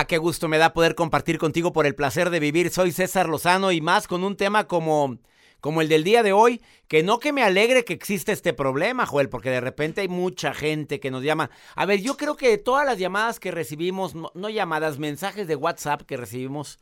Ah, 0.00 0.06
qué 0.06 0.16
gusto 0.16 0.48
me 0.48 0.56
da 0.56 0.72
poder 0.72 0.94
compartir 0.94 1.36
contigo 1.36 1.74
por 1.74 1.84
el 1.84 1.94
placer 1.94 2.30
de 2.30 2.40
vivir. 2.40 2.70
Soy 2.70 2.90
César 2.90 3.28
Lozano 3.28 3.70
y 3.70 3.82
más 3.82 4.08
con 4.08 4.24
un 4.24 4.34
tema 4.34 4.66
como, 4.66 5.18
como 5.60 5.82
el 5.82 5.90
del 5.90 6.04
día 6.04 6.22
de 6.22 6.32
hoy, 6.32 6.62
que 6.88 7.02
no 7.02 7.18
que 7.18 7.34
me 7.34 7.42
alegre 7.42 7.84
que 7.84 7.92
existe 7.92 8.32
este 8.32 8.54
problema, 8.54 9.04
Joel, 9.04 9.28
porque 9.28 9.50
de 9.50 9.60
repente 9.60 10.00
hay 10.00 10.08
mucha 10.08 10.54
gente 10.54 11.00
que 11.00 11.10
nos 11.10 11.22
llama. 11.22 11.50
A 11.74 11.84
ver, 11.84 12.00
yo 12.00 12.16
creo 12.16 12.38
que 12.38 12.56
todas 12.56 12.86
las 12.86 12.98
llamadas 12.98 13.38
que 13.40 13.50
recibimos, 13.50 14.14
no, 14.14 14.32
no 14.34 14.48
llamadas, 14.48 14.98
mensajes 14.98 15.46
de 15.46 15.56
WhatsApp 15.56 16.00
que 16.06 16.16
recibimos, 16.16 16.78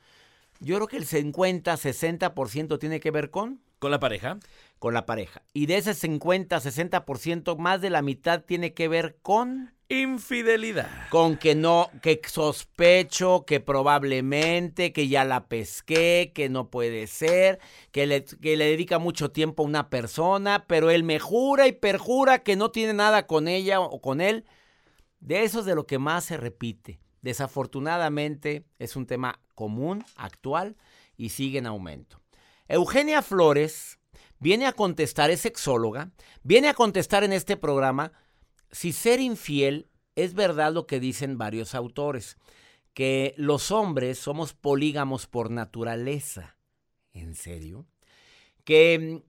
yo 0.60 0.76
creo 0.76 0.86
que 0.86 0.98
el 0.98 1.04
50, 1.04 1.74
60% 1.74 2.78
tiene 2.78 3.00
que 3.00 3.10
ver 3.10 3.30
con... 3.30 3.60
¿Con 3.78 3.92
la 3.92 4.00
pareja? 4.00 4.38
Con 4.78 4.94
la 4.94 5.06
pareja. 5.06 5.42
Y 5.52 5.66
de 5.66 5.76
ese 5.76 5.94
50, 5.94 6.56
60%, 6.58 7.56
más 7.58 7.80
de 7.80 7.90
la 7.90 8.02
mitad 8.02 8.42
tiene 8.42 8.74
que 8.74 8.88
ver 8.88 9.18
con... 9.22 9.72
Infidelidad. 9.90 11.08
Con 11.08 11.38
que 11.38 11.54
no, 11.54 11.90
que 12.02 12.20
sospecho, 12.26 13.44
que 13.46 13.60
probablemente, 13.60 14.92
que 14.92 15.08
ya 15.08 15.24
la 15.24 15.46
pesqué, 15.46 16.32
que 16.34 16.50
no 16.50 16.68
puede 16.68 17.06
ser, 17.06 17.58
que 17.90 18.06
le, 18.06 18.24
que 18.24 18.56
le 18.58 18.66
dedica 18.66 18.98
mucho 18.98 19.30
tiempo 19.30 19.62
a 19.62 19.66
una 19.66 19.88
persona, 19.88 20.66
pero 20.66 20.90
él 20.90 21.04
me 21.04 21.18
jura 21.18 21.66
y 21.68 21.72
perjura 21.72 22.40
que 22.40 22.56
no 22.56 22.70
tiene 22.70 22.92
nada 22.92 23.26
con 23.26 23.48
ella 23.48 23.80
o 23.80 24.00
con 24.02 24.20
él. 24.20 24.44
De 25.20 25.44
eso 25.44 25.60
es 25.60 25.64
de 25.64 25.74
lo 25.74 25.86
que 25.86 25.98
más 25.98 26.24
se 26.24 26.36
repite. 26.36 27.00
Desafortunadamente 27.22 28.64
es 28.78 28.94
un 28.94 29.06
tema 29.06 29.40
común, 29.54 30.04
actual 30.16 30.76
y 31.16 31.30
sigue 31.30 31.58
en 31.58 31.66
aumento. 31.66 32.17
Eugenia 32.68 33.22
Flores 33.22 33.98
viene 34.38 34.66
a 34.66 34.72
contestar, 34.72 35.30
es 35.30 35.40
sexóloga, 35.40 36.10
viene 36.42 36.68
a 36.68 36.74
contestar 36.74 37.24
en 37.24 37.32
este 37.32 37.56
programa 37.56 38.12
si 38.70 38.92
ser 38.92 39.20
infiel 39.20 39.88
es 40.14 40.34
verdad 40.34 40.72
lo 40.72 40.86
que 40.86 41.00
dicen 41.00 41.38
varios 41.38 41.74
autores, 41.74 42.36
que 42.92 43.34
los 43.36 43.70
hombres 43.70 44.18
somos 44.18 44.52
polígamos 44.52 45.26
por 45.26 45.50
naturaleza. 45.50 46.56
¿En 47.12 47.34
serio? 47.34 47.86
Que 48.64 49.22
mm, 49.22 49.28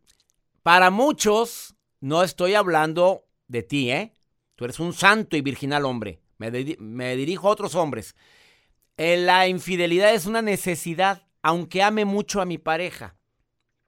para 0.64 0.90
muchos, 0.90 1.76
no 2.02 2.24
estoy 2.24 2.56
hablando 2.56 3.28
de 3.48 3.64
ti, 3.64 3.92
¿eh? 3.92 4.14
Tú 4.56 4.66
eres 4.66 4.80
un 4.80 4.94
santo 4.94 5.38
y 5.38 5.42
virginal 5.42 5.86
hombre. 5.86 6.22
Me, 6.38 7.16
dirijo 7.16 7.48
a 7.48 7.52
otros 7.52 7.76
hombres. 7.76 8.16
Eh, 8.98 9.18
la 9.18 9.48
infidelidad 9.48 10.14
es 10.14 10.26
una 10.26 10.42
necesidad, 10.42 11.28
aunque 11.42 11.84
ame 11.84 12.06
mucho 12.06 12.42
a 12.42 12.46
mi 12.46 12.58
pareja. 12.58 13.19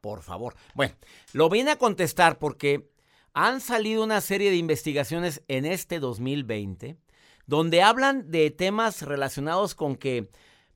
Por 0.02 0.24
favor. 0.24 0.56
Bueno, 0.74 0.96
lo 1.34 1.50
viene 1.50 1.72
a 1.72 1.78
contestar 1.78 2.40
porque 2.40 2.90
han 3.34 3.62
salido 3.62 4.04
una 4.04 4.20
serie 4.20 4.50
de 4.50 4.58
investigaciones 4.58 5.44
en 5.48 5.66
este 5.66 6.00
2020 6.00 6.98
donde 7.46 7.82
hablan 7.82 8.32
de 8.32 8.50
temas 8.52 9.02
relacionados 9.02 9.76
con 9.76 9.96
que 9.96 10.30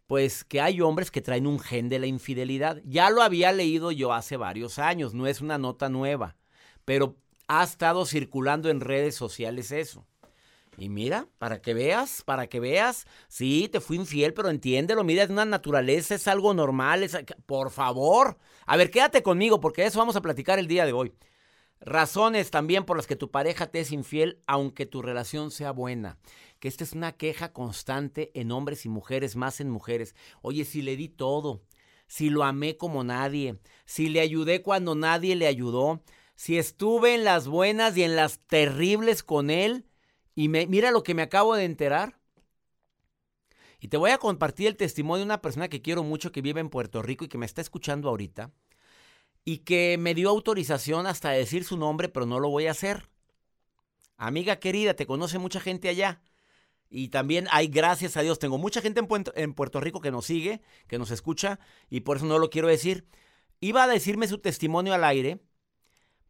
pues 0.07 0.43
que 0.43 0.61
hay 0.61 0.81
hombres 0.81 1.09
que 1.09 1.21
traen 1.21 1.47
un 1.47 1.59
gen 1.59 1.89
de 1.89 1.97
la 1.99 2.05
infidelidad. 2.05 2.81
Ya 2.85 3.09
lo 3.09 3.23
había 3.23 3.51
leído 3.51 3.91
yo 3.91 4.13
hace 4.13 4.37
varios 4.37 4.77
años, 4.77 5.13
no 5.13 5.25
es 5.25 5.41
una 5.41 5.57
nota 5.57 5.89
nueva, 5.89 6.35
pero 6.83 7.15
ha 7.47 7.63
estado 7.63 8.05
circulando 8.05 8.69
en 8.69 8.81
redes 8.81 9.15
sociales 9.15 9.71
eso. 9.71 10.05
Y 10.77 10.89
mira, 10.89 11.29
para 11.37 11.61
que 11.61 11.73
veas, 11.73 12.21
para 12.23 12.47
que 12.47 12.59
veas, 12.59 13.07
sí, 13.27 13.69
te 13.71 13.79
fui 13.79 13.97
infiel, 13.97 14.33
pero 14.33 14.49
entiéndelo, 14.49 15.03
mira, 15.03 15.23
es 15.23 15.29
una 15.29 15.45
naturaleza, 15.45 16.15
es 16.15 16.27
algo 16.27 16.53
normal, 16.53 17.03
es, 17.03 17.17
por 17.45 17.71
favor. 17.71 18.37
A 18.65 18.75
ver, 18.75 18.91
quédate 18.91 19.23
conmigo 19.23 19.61
porque 19.61 19.85
eso 19.85 19.99
vamos 19.99 20.15
a 20.15 20.21
platicar 20.21 20.59
el 20.59 20.67
día 20.67 20.85
de 20.85 20.93
hoy. 20.93 21.13
Razones 21.79 22.51
también 22.51 22.83
por 22.85 22.97
las 22.97 23.07
que 23.07 23.15
tu 23.15 23.31
pareja 23.31 23.67
te 23.67 23.79
es 23.79 23.91
infiel, 23.91 24.41
aunque 24.47 24.85
tu 24.85 25.01
relación 25.01 25.51
sea 25.51 25.71
buena. 25.71 26.17
Que 26.59 26.67
esta 26.67 26.83
es 26.83 26.93
una 26.93 27.13
queja 27.13 27.53
constante 27.53 28.31
en 28.33 28.51
hombres 28.51 28.85
y 28.85 28.89
mujeres, 28.89 29.35
más 29.35 29.59
en 29.59 29.69
mujeres. 29.69 30.15
Oye, 30.41 30.65
si 30.65 30.81
le 30.81 30.95
di 30.95 31.09
todo, 31.09 31.61
si 32.07 32.29
lo 32.29 32.43
amé 32.43 32.75
como 32.75 33.03
nadie, 33.03 33.59
si 33.85 34.09
le 34.09 34.19
ayudé 34.21 34.61
cuando 34.61 34.95
nadie 34.95 35.35
le 35.35 35.47
ayudó, 35.47 36.01
si 36.35 36.57
estuve 36.57 37.15
en 37.15 37.23
las 37.23 37.47
buenas 37.47 37.95
y 37.95 38.03
en 38.03 38.15
las 38.15 38.39
terribles 38.39 39.23
con 39.23 39.49
él, 39.49 39.85
y 40.35 40.49
me, 40.49 40.67
mira 40.67 40.91
lo 40.91 41.03
que 41.03 41.13
me 41.13 41.21
acabo 41.21 41.55
de 41.55 41.65
enterar. 41.65 42.19
Y 43.79 43.87
te 43.87 43.97
voy 43.97 44.11
a 44.11 44.17
compartir 44.17 44.67
el 44.67 44.77
testimonio 44.77 45.19
de 45.19 45.25
una 45.25 45.41
persona 45.41 45.69
que 45.69 45.81
quiero 45.81 46.03
mucho 46.03 46.31
que 46.31 46.41
vive 46.41 46.59
en 46.59 46.69
Puerto 46.69 47.01
Rico 47.01 47.25
y 47.25 47.27
que 47.27 47.37
me 47.37 47.45
está 47.45 47.61
escuchando 47.61 48.09
ahorita 48.09 48.51
y 49.45 49.59
que 49.59 49.97
me 49.99 50.15
dio 50.15 50.29
autorización 50.29 51.05
hasta 51.05 51.29
decir 51.29 51.63
su 51.63 51.77
nombre, 51.77 52.09
pero 52.09 52.25
no 52.25 52.39
lo 52.39 52.49
voy 52.49 52.65
a 52.65 52.71
hacer. 52.71 53.07
Amiga 54.17 54.57
querida, 54.57 54.95
te 54.95 55.05
conoce 55.05 55.37
mucha 55.37 55.59
gente 55.59 55.87
allá. 55.87 56.21
Y 56.89 57.09
también 57.09 57.47
hay, 57.51 57.67
gracias 57.67 58.17
a 58.17 58.21
Dios, 58.21 58.39
tengo 58.39 58.57
mucha 58.57 58.81
gente 58.81 59.01
en 59.35 59.53
Puerto, 59.53 59.79
Rico 59.79 60.01
que 60.01 60.11
nos 60.11 60.25
sigue, 60.25 60.61
que 60.87 60.97
nos 60.97 61.11
escucha, 61.11 61.59
y 61.89 62.01
por 62.01 62.17
eso 62.17 62.25
no 62.25 62.39
lo 62.39 62.49
quiero 62.49 62.67
decir. 62.67 63.05
Iba 63.59 63.83
a 63.83 63.87
decirme 63.87 64.27
su 64.27 64.39
testimonio 64.39 64.93
al 64.93 65.03
aire, 65.03 65.39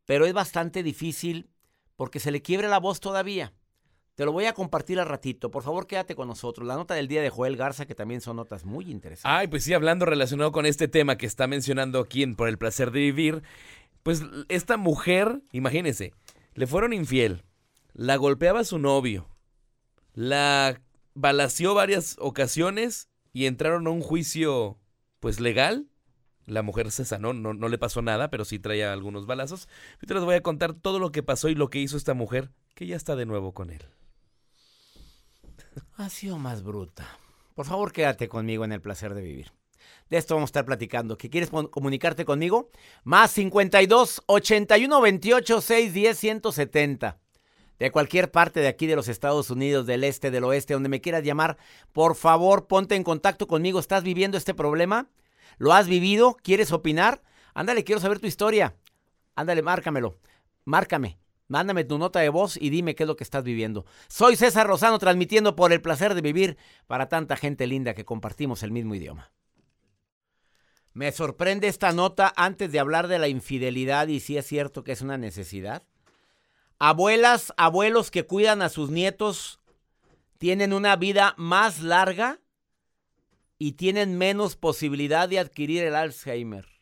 pero 0.05 0.25
es 0.25 0.33
bastante 0.33 0.83
difícil 0.83 1.49
porque 1.95 2.19
se 2.19 2.31
le 2.31 2.41
quiebre 2.41 2.67
la 2.67 2.79
voz 2.79 2.99
todavía. 2.99 3.53
Te 4.15 4.23
lo 4.23 4.31
voy 4.31 4.45
a 4.45 4.53
compartir 4.53 4.97
al 4.99 5.07
ratito. 5.07 5.51
Por 5.51 5.63
favor, 5.63 5.87
quédate 5.87 6.15
con 6.15 6.29
nosotros. 6.29 6.65
La 6.65 6.75
nota 6.75 6.93
del 6.93 7.09
día 7.09 7.21
de 7.21 7.29
Joel 7.29 7.57
Garza, 7.57 7.85
que 7.85 7.95
también 7.95 8.21
son 8.21 8.37
notas 8.37 8.63
muy 8.63 8.89
interesantes. 8.89 9.29
Ay, 9.29 9.47
pues 9.47 9.65
sí, 9.65 9.73
hablando 9.73 10.05
relacionado 10.05 10.53
con 10.53 10.65
este 10.65 10.87
tema 10.87 11.17
que 11.17 11.25
está 11.25 11.47
mencionando 11.47 11.99
aquí 11.99 12.23
en 12.23 12.35
Por 12.35 12.47
el 12.47 12.57
placer 12.57 12.91
de 12.91 13.01
vivir, 13.01 13.43
pues 14.03 14.23
esta 14.47 14.77
mujer, 14.77 15.41
imagínense, 15.51 16.13
le 16.53 16.65
fueron 16.65 16.93
infiel, 16.93 17.43
la 17.93 18.15
golpeaba 18.15 18.61
a 18.61 18.63
su 18.63 18.79
novio, 18.79 19.27
la 20.13 20.79
balació 21.13 21.73
varias 21.73 22.15
ocasiones 22.19 23.09
y 23.33 23.47
entraron 23.47 23.85
a 23.87 23.89
un 23.89 24.01
juicio, 24.01 24.79
pues 25.19 25.41
legal. 25.41 25.87
La 26.45 26.61
mujer 26.61 26.91
se 26.91 27.03
sanó, 27.03 27.33
no, 27.33 27.53
no 27.53 27.67
le 27.67 27.79
pasó 27.79 28.01
nada, 28.03 28.29
pero 28.29 28.45
sí 28.45 28.59
traía 28.59 28.93
algunos 28.93 29.25
balazos. 29.25 29.67
Yo 29.99 30.07
te 30.07 30.13
les 30.13 30.23
voy 30.23 30.35
a 30.35 30.41
contar 30.41 30.73
todo 30.73 30.99
lo 30.99 31.11
que 31.11 31.23
pasó 31.23 31.49
y 31.49 31.55
lo 31.55 31.69
que 31.69 31.79
hizo 31.79 31.97
esta 31.97 32.13
mujer, 32.13 32.51
que 32.75 32.85
ya 32.85 32.95
está 32.95 33.15
de 33.15 33.25
nuevo 33.25 33.51
con 33.51 33.71
él. 33.71 33.81
Ha 35.97 36.09
sido 36.09 36.37
más 36.37 36.63
bruta. 36.63 37.07
Por 37.53 37.65
favor, 37.65 37.91
quédate 37.91 38.27
conmigo 38.27 38.65
en 38.65 38.71
el 38.71 38.81
placer 38.81 39.13
de 39.13 39.21
vivir. 39.21 39.51
De 40.09 40.17
esto 40.17 40.35
vamos 40.35 40.49
a 40.49 40.51
estar 40.51 40.65
platicando. 40.65 41.17
¿Que 41.17 41.29
quieres 41.29 41.49
comunicarte 41.49 42.25
conmigo? 42.25 42.69
Más 43.03 43.31
52 43.31 44.23
81 44.25 45.01
28 45.01 45.61
610 45.61 46.17
170. 46.17 47.17
De 47.79 47.91
cualquier 47.91 48.31
parte 48.31 48.59
de 48.59 48.67
aquí 48.67 48.87
de 48.87 48.95
los 48.95 49.07
Estados 49.07 49.49
Unidos, 49.49 49.85
del 49.85 50.03
este, 50.03 50.31
del 50.31 50.45
oeste, 50.45 50.73
donde 50.73 50.89
me 50.89 51.01
quieras 51.01 51.23
llamar, 51.23 51.57
por 51.91 52.15
favor, 52.15 52.67
ponte 52.67 52.95
en 52.95 53.03
contacto 53.03 53.47
conmigo. 53.47 53.79
¿Estás 53.79 54.03
viviendo 54.03 54.37
este 54.37 54.53
problema? 54.53 55.09
¿Lo 55.57 55.73
has 55.73 55.87
vivido? 55.87 56.37
¿Quieres 56.41 56.71
opinar? 56.71 57.21
Ándale, 57.53 57.83
quiero 57.83 57.99
saber 57.99 58.19
tu 58.19 58.27
historia. 58.27 58.75
Ándale, 59.35 59.61
márcamelo. 59.61 60.15
Márcame. 60.63 61.17
Mándame 61.47 61.83
tu 61.83 61.97
nota 61.97 62.19
de 62.19 62.29
voz 62.29 62.57
y 62.57 62.69
dime 62.69 62.95
qué 62.95 63.03
es 63.03 63.07
lo 63.07 63.15
que 63.15 63.23
estás 63.23 63.43
viviendo. 63.43 63.85
Soy 64.07 64.35
César 64.35 64.67
Rosano 64.67 64.97
transmitiendo 64.97 65.55
por 65.55 65.71
el 65.71 65.81
placer 65.81 66.15
de 66.15 66.21
vivir 66.21 66.57
para 66.87 67.07
tanta 67.07 67.37
gente 67.37 67.67
linda 67.67 67.93
que 67.93 68.05
compartimos 68.05 68.63
el 68.63 68.71
mismo 68.71 68.95
idioma. 68.95 69.31
Me 70.93 71.11
sorprende 71.11 71.67
esta 71.67 71.91
nota 71.91 72.33
antes 72.35 72.71
de 72.71 72.79
hablar 72.79 73.07
de 73.07 73.19
la 73.19 73.27
infidelidad 73.27 74.07
y 74.07 74.21
si 74.21 74.37
es 74.37 74.47
cierto 74.47 74.83
que 74.83 74.93
es 74.93 75.01
una 75.01 75.17
necesidad. 75.17 75.83
Abuelas, 76.79 77.53
abuelos 77.57 78.11
que 78.11 78.25
cuidan 78.25 78.61
a 78.61 78.69
sus 78.69 78.89
nietos 78.89 79.59
tienen 80.37 80.73
una 80.73 80.95
vida 80.95 81.33
más 81.37 81.81
larga 81.81 82.39
y 83.57 83.73
tienen 83.73 84.17
menos 84.17 84.55
posibilidad 84.55 85.29
de 85.29 85.39
adquirir 85.39 85.83
el 85.83 85.95
Alzheimer. 85.95 86.74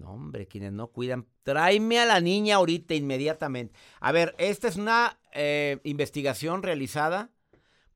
No, 0.00 0.12
hombre, 0.12 0.48
quienes 0.48 0.72
no 0.72 0.86
cuidan. 0.86 1.26
Tráeme 1.42 2.00
a 2.00 2.06
la 2.06 2.20
niña 2.20 2.56
ahorita, 2.56 2.94
inmediatamente. 2.94 3.78
A 4.00 4.12
ver, 4.12 4.34
esta 4.38 4.66
es 4.66 4.76
una 4.76 5.18
eh, 5.34 5.78
investigación 5.84 6.62
realizada 6.62 7.30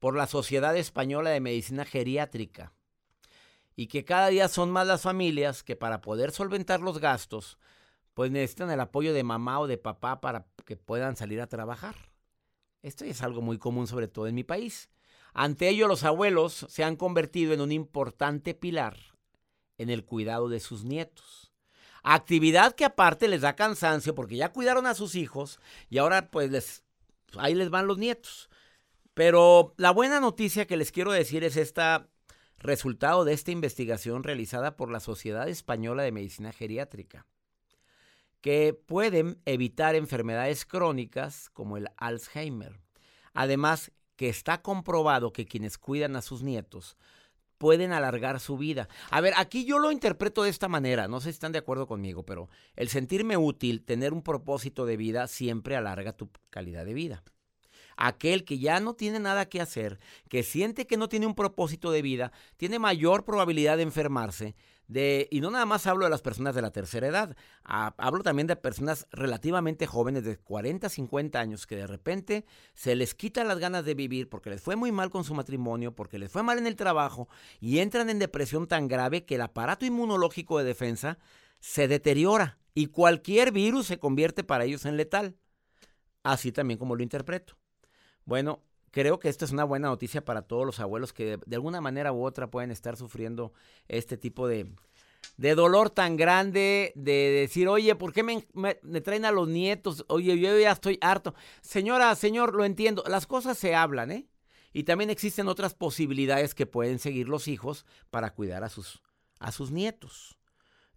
por 0.01 0.15
la 0.15 0.27
Sociedad 0.27 0.77
Española 0.77 1.31
de 1.31 1.41
Medicina 1.41 1.87
Geriátrica. 1.87 2.75
Y 3.75 3.87
que 3.87 4.05
cada 4.05 4.29
día 4.29 4.49
son 4.49 4.71
más 4.71 4.87
las 4.87 5.01
familias 5.01 5.63
que 5.63 5.77
para 5.77 6.03
poder 6.03 6.31
solventar 6.31 6.81
los 6.81 6.99
gastos, 6.99 7.59
pues 8.13 8.31
necesitan 8.31 8.71
el 8.71 8.81
apoyo 8.81 9.15
de 9.15 9.25
mamá 9.25 9.59
o 9.61 9.67
de 9.67 9.79
papá 9.79 10.21
para 10.21 10.47
que 10.67 10.77
puedan 10.77 11.17
salir 11.17 11.41
a 11.41 11.47
trabajar. 11.47 11.97
Esto 12.83 13.07
es 13.07 13.23
algo 13.23 13.41
muy 13.41 13.57
común, 13.57 13.87
sobre 13.87 14.09
todo 14.09 14.27
en 14.27 14.35
mi 14.35 14.45
país. 14.45 14.91
Ante 15.33 15.71
ello, 15.71 15.89
los 15.89 16.05
abuelos 16.05 16.67
se 16.69 16.85
han 16.85 16.97
convertido 16.97 17.55
en 17.55 17.63
un 17.63 17.73
importante 17.73 18.53
pilar 18.53 18.99
en 19.79 19.89
el 19.89 20.05
cuidado 20.05 20.51
de 20.51 20.61
sus 20.61 20.85
nietos. 20.85 21.44
Actividad 22.07 22.75
que 22.75 22.85
aparte 22.85 23.29
les 23.29 23.41
da 23.41 23.57
cansancio 23.57 24.15
porque 24.15 24.37
ya 24.37 24.53
cuidaron 24.53 24.87
a 24.87 24.95
sus 24.95 25.15
hijos 25.15 25.59
y 25.89 25.97
ahora 25.97 26.31
pues 26.31 26.51
les, 26.51 26.85
ahí 27.39 27.55
les 27.55 27.71
van 27.71 27.87
los 27.87 27.97
nietos. 27.97 28.51
Pero 29.15 29.73
la 29.79 29.91
buena 29.91 30.21
noticia 30.21 30.67
que 30.67 30.77
les 30.77 30.93
quiero 30.93 31.13
decir 31.13 31.45
es 31.45 31.57
esta 31.57 32.07
resultado 32.59 33.25
de 33.25 33.33
esta 33.33 33.53
investigación 33.53 34.23
realizada 34.23 34.77
por 34.77 34.91
la 34.91 35.01
Sociedad 35.01 35.49
Española 35.49 36.03
de 36.03 36.13
Medicina 36.13 36.53
Geriátrica, 36.53 37.27
que 38.43 38.75
pueden 38.75 39.41
evitar 39.47 39.95
enfermedades 39.95 40.67
crónicas 40.67 41.49
como 41.55 41.79
el 41.79 41.89
Alzheimer. 41.97 42.81
Además, 43.33 43.93
que 44.17 44.29
está 44.29 44.61
comprobado 44.61 45.33
que 45.33 45.47
quienes 45.47 45.79
cuidan 45.79 46.17
a 46.17 46.23
sus 46.23 46.43
nietos 46.43 46.99
pueden 47.59 47.93
alargar 47.93 48.41
su 48.41 48.57
vida. 48.57 48.89
A 49.11 49.21
ver, 49.21 49.35
aquí 49.37 49.65
yo 49.65 49.79
lo 49.79 49.91
interpreto 49.91 50.43
de 50.43 50.51
esta 50.51 50.69
manera, 50.69 51.09
no 51.09 51.21
sé 51.21 51.27
si 51.27 51.37
están 51.37 51.53
de 51.53 51.59
acuerdo 51.59 51.87
conmigo, 51.87 52.25
pero 52.25 52.49
el 52.77 52.89
sentirme 52.89 53.37
útil, 53.37 53.85
tener 53.85 54.13
un 54.13 54.23
propósito 54.23 54.87
de 54.87 54.97
vida, 54.97 55.27
siempre 55.27 55.77
alarga 55.77 56.13
tu 56.13 56.31
calidad 56.51 56.85
de 56.85 56.95
vida. 56.95 57.23
Aquel 57.97 58.45
que 58.45 58.59
ya 58.59 58.81
no 58.81 58.95
tiene 58.95 59.21
nada 59.21 59.49
que 59.49 59.61
hacer, 59.61 59.99
que 60.29 60.43
siente 60.43 60.87
que 60.87 60.97
no 60.97 61.09
tiene 61.09 61.27
un 61.27 61.35
propósito 61.35 61.91
de 61.91 62.03
vida, 62.03 62.33
tiene 62.57 62.79
mayor 62.79 63.25
probabilidad 63.25 63.77
de 63.77 63.83
enfermarse, 63.85 64.55
de, 64.87 65.29
y 65.31 65.41
no 65.41 65.51
nada 65.51 65.65
más 65.65 65.87
hablo 65.87 66.05
de 66.05 66.11
las 66.11 66.21
personas 66.21 66.55
de 66.55 66.63
la 66.63 66.71
tercera 66.71 67.07
edad, 67.07 67.37
hablo 67.65 68.23
también 68.23 68.47
de 68.47 68.57
personas 68.57 69.07
relativamente 69.11 69.87
jóvenes 69.87 70.25
de 70.25 70.37
40, 70.37 70.89
50 70.89 71.41
años 71.41 71.67
que 71.67 71.77
de 71.77 71.87
repente 71.87 72.45
se 72.75 72.95
les 72.95 73.15
quita 73.15 73.45
las 73.45 73.59
ganas 73.59 73.85
de 73.85 73.95
vivir 73.95 74.29
porque 74.29 74.51
les 74.51 74.61
fue 74.61 74.77
muy 74.77 74.93
mal 74.93 75.11
con 75.11 75.25
su 75.25 75.35
matrimonio, 75.35 75.95
porque 75.95 76.19
les 76.19 76.31
fue 76.31 76.43
mal 76.43 76.59
en 76.59 76.67
el 76.67 76.77
trabajo 76.77 77.29
y 77.61 77.79
entran 77.79 78.11
en 78.11 78.19
depresión 78.19 78.67
tan 78.67 78.89
grave 78.89 79.25
que 79.25 79.37
el 79.37 79.43
aparato 79.43 79.87
inmunológico 79.87 80.59
de 80.59 80.65
defensa 80.65 81.19
se 81.61 81.89
deteriora 81.89 82.59
y 82.75 82.87
cualquier 82.87 83.53
virus 83.53 83.87
se 83.87 83.99
convierte 83.99 84.45
para 84.45 84.65
ellos 84.65 84.85
en 84.85 84.97
letal. 84.97 85.37
Así 86.23 86.53
también 86.53 86.79
como 86.79 86.97
lo 86.97 87.03
interpreto. 87.03 87.57
Bueno, 88.25 88.63
creo 88.91 89.19
que 89.19 89.29
esta 89.29 89.45
es 89.45 89.51
una 89.51 89.65
buena 89.65 89.89
noticia 89.89 90.25
para 90.25 90.43
todos 90.43 90.65
los 90.65 90.81
abuelos 90.81 91.13
que 91.13 91.39
de, 91.45 91.57
alguna 91.57 91.81
manera 91.81 92.13
u 92.13 92.25
otra 92.25 92.51
pueden 92.51 92.71
estar 92.71 92.97
sufriendo 92.97 93.53
este 93.89 94.17
tipo 94.17 94.47
de, 94.47 94.71
de 95.37 95.55
dolor 95.55 95.91
tan 95.91 96.17
grande, 96.17 96.93
de 96.95 97.31
decir, 97.41 97.69
oye, 97.69 97.95
¿por 97.97 98.13
qué 98.13 98.23
me, 98.23 98.75
traen 99.01 99.25
a 99.25 99.33
los 99.33 99.49
nietos? 99.49 100.05
Oye, 100.09 100.39
yo 100.39 100.59
ya 100.59 100.73
estoy 100.73 100.99
harto. 101.01 101.35
Señora, 101.61 102.15
señor, 102.15 102.55
lo 102.55 102.65
entiendo, 102.65 103.03
las 103.09 103.27
cosas 103.27 103.59
se 103.59 103.75
hablan, 103.75 104.11
¿eh? 104.11 104.29
Y 104.73 104.85
también 104.85 105.11
existen 105.11 105.49
otras 105.49 105.75
posibilidades 105.75 106.55
que 106.55 106.67
pueden 106.67 106.99
seguir 106.99 107.29
los 107.29 107.47
hijos 107.47 107.87
para 108.11 108.31
cuidar 108.31 108.65
a 108.65 108.69
sus, 108.69 109.03
a 109.39 109.53
sus 109.53 109.71
nietos. 109.71 110.37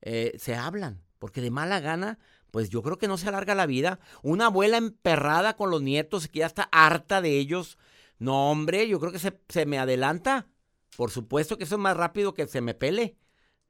Eh, 0.01 0.33
se 0.39 0.55
hablan, 0.55 1.03
porque 1.19 1.41
de 1.41 1.51
mala 1.51 1.79
gana 1.79 2.19
pues 2.51 2.69
yo 2.69 2.81
creo 2.81 2.97
que 2.97 3.07
no 3.07 3.17
se 3.17 3.27
alarga 3.27 3.55
la 3.55 3.65
vida. 3.65 3.99
Una 4.23 4.45
abuela 4.47 4.77
emperrada 4.77 5.55
con 5.55 5.69
los 5.69 5.81
nietos 5.81 6.27
que 6.27 6.39
ya 6.39 6.45
está 6.45 6.69
harta 6.71 7.21
de 7.21 7.37
ellos. 7.37 7.77
No, 8.19 8.51
hombre, 8.51 8.87
yo 8.87 8.99
creo 8.99 9.11
que 9.11 9.19
se, 9.19 9.65
me 9.65 9.79
adelanta. 9.79 10.47
Por 10.95 11.11
supuesto 11.11 11.57
que 11.57 11.65
eso 11.65 11.75
es 11.75 11.81
más 11.81 11.97
rápido 11.97 12.33
que 12.33 12.47
se 12.47 12.61
me 12.61 12.73
pele. 12.73 13.17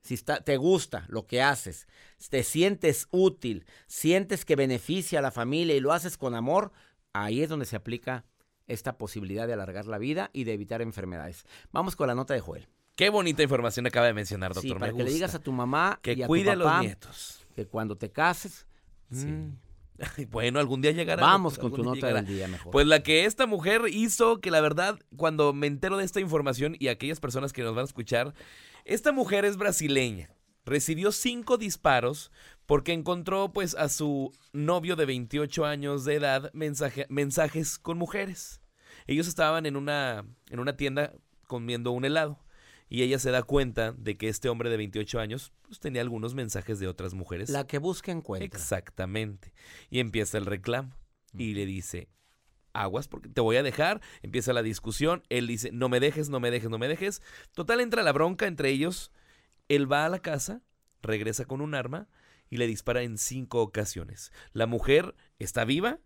Si 0.01 0.13
está, 0.13 0.41
te 0.41 0.55
gusta 0.57 1.05
lo 1.09 1.25
que 1.25 1.41
haces, 1.41 1.87
te 2.29 2.43
sientes 2.43 3.07
útil, 3.11 3.65
sientes 3.87 4.45
que 4.45 4.55
beneficia 4.55 5.19
a 5.19 5.21
la 5.21 5.31
familia 5.31 5.75
y 5.75 5.81
lo 5.81 5.91
haces 5.91 6.17
con 6.17 6.33
amor, 6.33 6.71
ahí 7.11 7.41
es 7.41 7.49
donde 7.49 7.65
se 7.65 7.75
aplica 7.75 8.23
esta 8.67 8.97
posibilidad 8.97 9.47
de 9.47 9.53
alargar 9.53 9.85
la 9.85 9.97
vida 9.97 10.29
y 10.31 10.45
de 10.45 10.53
evitar 10.53 10.81
enfermedades. 10.81 11.45
Vamos 11.71 11.97
con 11.97 12.07
la 12.07 12.15
nota 12.15 12.33
de 12.33 12.39
Joel. 12.39 12.69
Qué 12.95 13.09
bonita 13.09 13.43
información 13.43 13.85
acaba 13.85 14.07
de 14.07 14.13
mencionar, 14.13 14.53
doctor. 14.53 14.77
Sí, 14.77 14.79
para 14.79 14.93
que 14.93 15.03
le 15.03 15.11
digas 15.11 15.35
a 15.35 15.39
tu 15.39 15.51
mamá 15.51 15.99
que 16.01 16.25
cuide 16.25 16.51
a 16.51 16.55
los 16.55 16.79
nietos. 16.79 17.46
Que 17.57 17.65
cuando 17.65 17.97
te 17.97 18.11
cases, 18.11 18.67
Mm. 19.09 19.57
Bueno, 20.29 20.59
algún 20.59 20.81
día 20.81 20.91
llegará. 20.91 21.23
Vamos 21.23 21.57
con 21.57 21.73
tu 21.73 21.83
nota 21.83 22.13
del 22.13 22.25
día 22.27 22.47
mejor. 22.47 22.71
Pues 22.71 22.85
la 22.85 23.01
que 23.01 23.25
esta 23.25 23.47
mujer 23.47 23.81
hizo, 23.89 24.39
que 24.39 24.51
la 24.51 24.61
verdad, 24.61 24.99
cuando 25.15 25.53
me 25.53 25.65
entero 25.65 25.97
de 25.97 26.05
esta 26.05 26.19
información 26.19 26.75
y 26.77 26.89
aquellas 26.89 27.19
personas 27.19 27.51
que 27.51 27.63
nos 27.63 27.73
van 27.73 27.81
a 27.81 27.85
escuchar, 27.85 28.35
esta 28.85 29.11
mujer 29.11 29.43
es 29.43 29.57
brasileña. 29.57 30.29
Recibió 30.65 31.11
cinco 31.11 31.57
disparos 31.57 32.31
porque 32.67 32.93
encontró 32.93 33.51
pues 33.53 33.73
a 33.73 33.89
su 33.89 34.31
novio 34.53 34.95
de 34.95 35.05
28 35.05 35.65
años 35.65 36.05
de 36.05 36.15
edad 36.15 36.51
mensajes 36.53 37.79
con 37.79 37.97
mujeres. 37.97 38.61
Ellos 39.07 39.27
estaban 39.27 39.65
en 39.65 39.77
una, 39.77 40.25
en 40.51 40.59
una 40.59 40.75
tienda 40.75 41.13
comiendo 41.47 41.91
un 41.91 42.05
helado 42.05 42.37
y 42.89 43.03
ella 43.03 43.19
se 43.19 43.31
da 43.31 43.43
cuenta 43.43 43.93
de 43.93 44.17
que 44.17 44.29
este 44.29 44.49
hombre 44.49 44.69
de 44.69 44.77
28 44.77 45.19
años 45.19 45.51
pues, 45.63 45.79
tenía 45.79 46.01
algunos 46.01 46.33
mensajes 46.33 46.79
de 46.79 46.87
otras 46.87 47.13
mujeres. 47.13 47.49
La 47.49 47.67
que 47.67 47.77
busca 47.77 48.11
encuentra. 48.11 48.45
Exactamente. 48.45 49.53
Y 49.89 49.99
empieza 49.99 50.37
el 50.37 50.45
reclamo 50.45 50.95
y 51.33 51.53
le 51.53 51.65
dice, 51.65 52.09
aguas 52.73 53.07
porque 53.07 53.29
te 53.29 53.41
voy 53.41 53.57
a 53.57 53.63
dejar. 53.63 54.01
Empieza 54.21 54.53
la 54.53 54.63
discusión. 54.63 55.23
Él 55.29 55.47
dice, 55.47 55.71
no 55.71 55.89
me 55.89 55.99
dejes, 55.99 56.29
no 56.29 56.39
me 56.39 56.51
dejes, 56.51 56.69
no 56.69 56.77
me 56.77 56.87
dejes. 56.87 57.21
Total, 57.53 57.81
entra 57.81 58.03
la 58.03 58.13
bronca 58.13 58.47
entre 58.47 58.69
ellos. 58.69 59.11
Él 59.67 59.91
va 59.91 60.05
a 60.05 60.09
la 60.09 60.19
casa, 60.19 60.61
regresa 61.01 61.45
con 61.45 61.61
un 61.61 61.75
arma 61.75 62.07
y 62.49 62.57
le 62.57 62.67
dispara 62.67 63.01
en 63.01 63.17
cinco 63.17 63.61
ocasiones. 63.61 64.31
La 64.53 64.65
mujer 64.65 65.15
está 65.39 65.65
viva, 65.65 65.99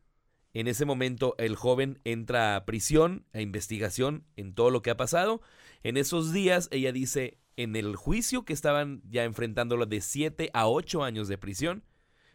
en 0.54 0.68
ese 0.68 0.86
momento 0.86 1.36
el 1.38 1.56
joven 1.56 2.00
entra 2.04 2.56
a 2.56 2.66
prisión, 2.66 3.26
a 3.34 3.42
investigación 3.42 4.26
en 4.36 4.54
todo 4.54 4.70
lo 4.70 4.82
que 4.82 4.90
ha 4.90 4.98
pasado. 4.98 5.42
En 5.84 5.98
esos 5.98 6.32
días 6.32 6.68
ella 6.72 6.92
dice, 6.92 7.40
en 7.56 7.76
el 7.76 7.96
juicio 7.96 8.44
que 8.46 8.54
estaban 8.54 9.02
ya 9.10 9.24
enfrentándolo 9.24 9.86
de 9.86 10.02
7 10.02 10.52
a 10.54 10.68
8 10.68 11.04
años 11.04 11.28
de 11.28 11.38
prisión, 11.38 11.84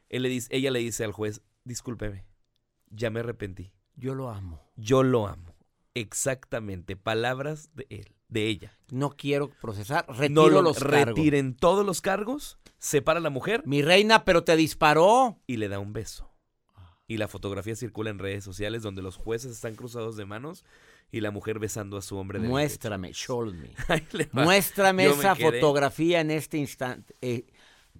él 0.08 0.22
le 0.22 0.28
dice, 0.28 0.48
ella 0.50 0.70
le 0.70 0.80
dice 0.80 1.04
al 1.04 1.12
juez, 1.12 1.42
discúlpeme, 1.64 2.26
ya 2.90 3.10
me 3.10 3.20
arrepentí. 3.20 3.72
Yo 3.94 4.14
lo 4.14 4.30
amo. 4.30 4.62
Yo 4.76 5.02
lo 5.02 5.26
amo. 5.26 5.54
Exactamente, 5.94 6.96
palabras 6.96 7.70
de 7.74 7.86
él, 7.88 8.14
de 8.28 8.48
ella. 8.48 8.78
No 8.90 9.10
quiero 9.10 9.48
procesar, 9.60 10.06
retiro 10.08 10.50
no 10.50 10.62
los 10.62 10.80
Retiren 10.80 11.54
todos 11.54 11.86
los 11.86 12.00
cargos, 12.02 12.58
separa 12.78 13.20
a 13.20 13.22
la 13.22 13.30
mujer. 13.30 13.62
Mi 13.64 13.80
reina, 13.80 14.24
pero 14.24 14.44
te 14.44 14.56
disparó. 14.56 15.40
Y 15.46 15.56
le 15.56 15.68
da 15.68 15.78
un 15.78 15.92
beso 15.92 16.35
y 17.08 17.18
la 17.18 17.28
fotografía 17.28 17.76
circula 17.76 18.10
en 18.10 18.18
redes 18.18 18.44
sociales 18.44 18.82
donde 18.82 19.02
los 19.02 19.16
jueces 19.16 19.52
están 19.52 19.74
cruzados 19.74 20.16
de 20.16 20.26
manos 20.26 20.64
y 21.10 21.20
la 21.20 21.30
mujer 21.30 21.58
besando 21.58 21.96
a 21.96 22.02
su 22.02 22.16
hombre 22.16 22.40
de 22.40 22.48
Muéstrame, 22.48 23.12
show 23.12 23.46
me. 23.46 23.74
Muéstrame 24.32 25.06
esa 25.06 25.36
fotografía 25.36 26.20
en 26.20 26.30
este 26.30 26.58
instante. 26.58 27.14
Eh, 27.20 27.46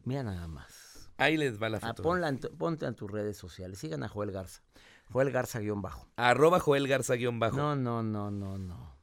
mira 0.05 0.23
nada 0.23 0.49
más. 0.49 1.11
Ahí 1.19 1.37
les 1.37 1.63
va 1.63 1.69
la 1.69 1.79
ah, 1.79 1.95
fotografía. 1.95 2.51
ponte 2.59 2.87
en 2.87 2.95
tus 2.95 3.11
redes 3.11 3.37
sociales. 3.37 3.79
Sigan 3.79 4.03
a 4.03 4.09
Joel 4.09 4.33
Garza. 4.33 4.63
Joel 5.11 5.31
Garza 5.31 5.61
guion 5.61 5.83
bajo. 5.83 6.09
Arroba 6.17 6.59
Joel 6.59 6.89
Garza 6.89 7.15
guion 7.15 7.39
bajo. 7.39 7.57
No, 7.57 7.77
no, 7.77 8.03
no, 8.03 8.31
no, 8.31 8.59
no. 8.59 8.97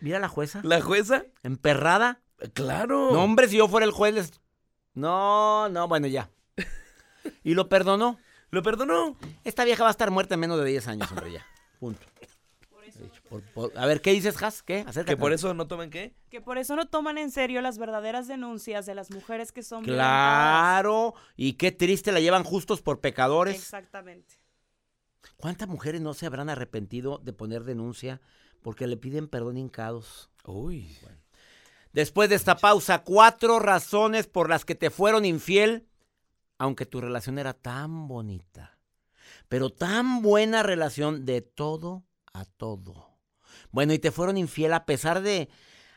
Mira 0.00 0.20
la 0.20 0.28
jueza. 0.28 0.60
¿La 0.62 0.80
jueza? 0.80 1.24
¿Emperrada? 1.42 2.20
Claro. 2.52 3.10
No, 3.12 3.24
hombre, 3.24 3.48
si 3.48 3.56
yo 3.56 3.68
fuera 3.68 3.86
el 3.86 3.92
juez. 3.92 4.40
No, 4.94 5.68
no, 5.70 5.88
bueno, 5.88 6.06
ya. 6.06 6.30
Y 7.42 7.54
lo 7.54 7.68
perdonó. 7.68 8.18
¿Lo 8.50 8.62
perdonó? 8.62 9.16
Esta 9.42 9.64
vieja 9.64 9.82
va 9.82 9.90
a 9.90 9.92
estar 9.92 10.10
muerta 10.10 10.34
en 10.34 10.40
menos 10.40 10.58
de 10.58 10.66
10 10.66 10.88
años, 10.88 11.10
hombre, 11.10 11.32
ya. 11.32 11.46
Punto. 11.80 12.06
a 13.76 13.86
ver, 13.86 14.00
¿qué 14.00 14.12
dices, 14.12 14.40
Has? 14.40 14.62
¿Qué? 14.62 14.86
¿Que 15.06 15.16
por 15.16 15.32
eso 15.32 15.52
no 15.54 15.66
toman 15.66 15.90
qué? 15.90 16.14
Que 16.30 16.40
por 16.40 16.58
eso 16.58 16.76
no 16.76 16.86
toman 16.86 17.18
en 17.18 17.30
serio 17.30 17.60
las 17.60 17.78
verdaderas 17.78 18.28
denuncias 18.28 18.86
de 18.86 18.94
las 18.94 19.10
mujeres 19.10 19.50
que 19.50 19.62
son 19.62 19.84
Claro, 19.84 21.14
y 21.36 21.54
qué 21.54 21.72
triste 21.72 22.12
la 22.12 22.20
llevan 22.20 22.44
justos 22.44 22.80
por 22.80 23.00
pecadores. 23.00 23.56
Exactamente. 23.56 24.36
¿Cuántas 25.36 25.68
mujeres 25.68 26.00
no 26.00 26.14
se 26.14 26.26
habrán 26.26 26.48
arrepentido 26.48 27.18
de 27.18 27.32
poner 27.32 27.64
denuncia 27.64 28.20
porque 28.62 28.86
le 28.86 28.96
piden 28.96 29.28
perdón 29.28 29.56
hincados? 29.56 30.30
Uy. 30.44 30.96
Después 31.92 32.28
de 32.28 32.36
esta 32.36 32.56
pausa, 32.56 33.02
cuatro 33.02 33.58
razones 33.58 34.26
por 34.26 34.48
las 34.48 34.64
que 34.64 34.74
te 34.74 34.90
fueron 34.90 35.24
infiel 35.24 35.86
aunque 36.58 36.86
tu 36.86 37.00
relación 37.00 37.38
era 37.38 37.52
tan 37.54 38.08
bonita, 38.08 38.78
pero 39.48 39.70
tan 39.70 40.22
buena 40.22 40.62
relación 40.62 41.24
de 41.24 41.40
todo 41.40 42.04
a 42.32 42.44
todo. 42.44 43.10
Bueno, 43.70 43.92
y 43.92 43.98
te 43.98 44.10
fueron 44.10 44.36
infiel 44.36 44.72
a 44.72 44.86
pesar 44.86 45.22
de, 45.22 45.48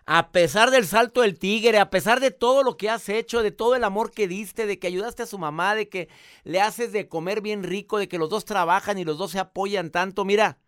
a 0.06 0.32
pesar 0.32 0.72
del 0.72 0.86
salto 0.86 1.22
del 1.22 1.38
tigre, 1.38 1.80
a 1.80 1.90
pesar 1.90 2.20
de 2.20 2.32
todo 2.32 2.64
lo 2.64 2.78
que 2.78 2.90
has 2.90 3.10
hecho, 3.10 3.44
de 3.44 3.52
todo 3.52 3.76
el 3.76 3.84
amor 3.84 4.12
que 4.12 4.28
diste, 4.28 4.66
de 4.66 4.80
que 4.80 4.88
ayudaste 4.88 5.24
a 5.24 5.28
su 5.28 5.38
mamá, 5.38 5.76
de 5.76 5.90
que 5.90 6.10
le 6.44 6.62
haces 6.62 6.92
de 6.92 7.08
comer 7.08 7.42
bien 7.42 7.64
rico, 7.64 7.98
de 7.98 8.08
que 8.08 8.18
los 8.18 8.30
dos 8.30 8.46
trabajan 8.46 8.98
y 8.98 9.06
los 9.06 9.18
dos 9.18 9.32
se 9.32 9.40
apoyan 9.40 9.92
tanto, 9.92 10.26
mira, 10.26 10.60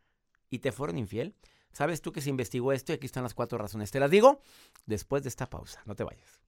y 0.50 0.60
te 0.60 0.72
fueron 0.72 0.98
infiel. 0.98 1.36
¿Sabes 1.72 2.01
tú 2.01 2.12
que 2.12 2.22
se 2.22 2.29
investigó 2.29 2.74
esto 2.74 2.91
y 2.91 2.96
aquí 2.96 3.05
están 3.05 3.24
las 3.24 3.34
cuatro 3.34 3.58
razones? 3.58 3.91
Te 3.91 4.00
las 4.00 4.10
digo 4.10 4.41
después 4.86 5.24
de 5.24 5.29
esta 5.29 5.50
pausa. 5.50 5.81
No 5.86 5.96
te 5.96 6.03
vayas. 6.03 6.41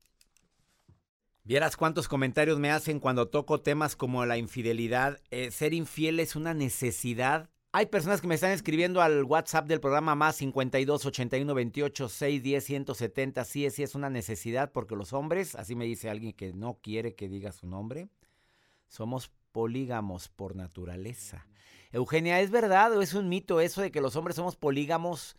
Vieras 1.44 1.76
cuántos 1.76 2.08
comentarios 2.08 2.60
me 2.60 2.70
hacen 2.70 3.00
cuando 3.00 3.28
toco 3.28 3.62
temas 3.62 3.96
como 3.96 4.26
la 4.28 4.38
infidelidad. 4.38 5.20
Eh, 5.32 5.50
ser 5.50 5.74
infiel 5.74 6.20
es 6.20 6.36
una 6.36 6.54
necesidad. 6.54 7.50
Hay 7.72 7.88
personas 7.88 8.22
que 8.22 8.28
me 8.28 8.36
están 8.36 8.52
escribiendo 8.52 9.02
al 9.02 9.24
WhatsApp 9.24 9.66
del 9.66 9.80
programa 9.80 10.14
más 10.14 10.36
52 10.36 11.06
81 11.08 11.54
28 11.54 12.10
610 12.10 12.64
170. 12.64 13.46
Sí, 13.46 13.68
sí 13.72 13.82
es 13.82 13.96
una 13.96 14.12
necesidad 14.12 14.72
porque 14.72 14.96
los 14.96 15.14
hombres, 15.14 15.56
así 15.56 15.74
me 15.74 15.86
dice 15.86 16.12
alguien 16.12 16.34
que 16.34 16.54
no 16.54 16.78
quiere 16.80 17.16
que 17.16 17.28
diga 17.28 17.52
su 17.52 17.66
nombre, 17.66 18.10
somos 18.88 19.32
polígamos 19.52 20.30
por 20.30 20.56
naturaleza. 20.56 21.48
Eugenia, 21.92 22.40
¿es 22.40 22.52
verdad 22.52 22.96
o 22.96 23.02
es 23.02 23.16
un 23.16 23.30
mito 23.30 23.62
eso 23.62 23.82
de 23.82 23.92
que 23.92 24.02
los 24.02 24.16
hombres 24.16 24.36
somos 24.36 24.56
polígamos 24.56 25.38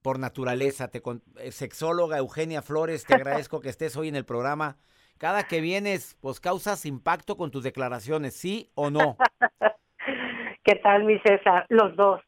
por 0.00 0.18
naturaleza? 0.18 0.88
Te, 0.88 1.02
eh, 1.36 1.52
sexóloga 1.52 2.16
Eugenia 2.16 2.62
Flores, 2.62 3.04
te 3.04 3.14
agradezco 3.14 3.60
que 3.60 3.68
estés 3.68 3.94
hoy 3.96 4.08
en 4.08 4.16
el 4.16 4.24
programa. 4.24 4.78
Cada 5.22 5.44
que 5.44 5.60
vienes, 5.60 6.18
pues 6.20 6.40
causas 6.40 6.84
impacto 6.84 7.36
con 7.36 7.52
tus 7.52 7.62
declaraciones, 7.62 8.34
¿sí 8.34 8.72
o 8.74 8.90
no? 8.90 9.16
¿Qué 10.64 10.74
tal, 10.82 11.04
mi 11.04 11.16
César? 11.20 11.64
Los 11.68 11.94
dos. 11.94 12.20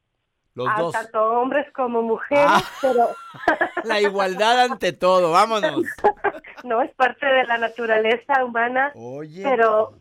Los 0.55 0.69
Ah, 0.71 0.77
dos. 0.81 0.93
Tanto 0.93 1.21
hombres 1.41 1.67
como 1.73 2.03
mujeres, 2.03 2.45
Ah. 2.47 2.63
pero 2.81 3.09
La 3.83 4.01
igualdad 4.01 4.61
ante 4.71 4.93
todo, 4.93 5.33
vámonos. 5.33 5.83
no 6.63 6.83
es 6.83 6.95
parte 6.95 7.27
de 7.27 7.43
la 7.43 7.59
naturaleza 7.59 8.45
humana. 8.45 8.93
Oye. 8.95 9.43
pero 9.43 9.95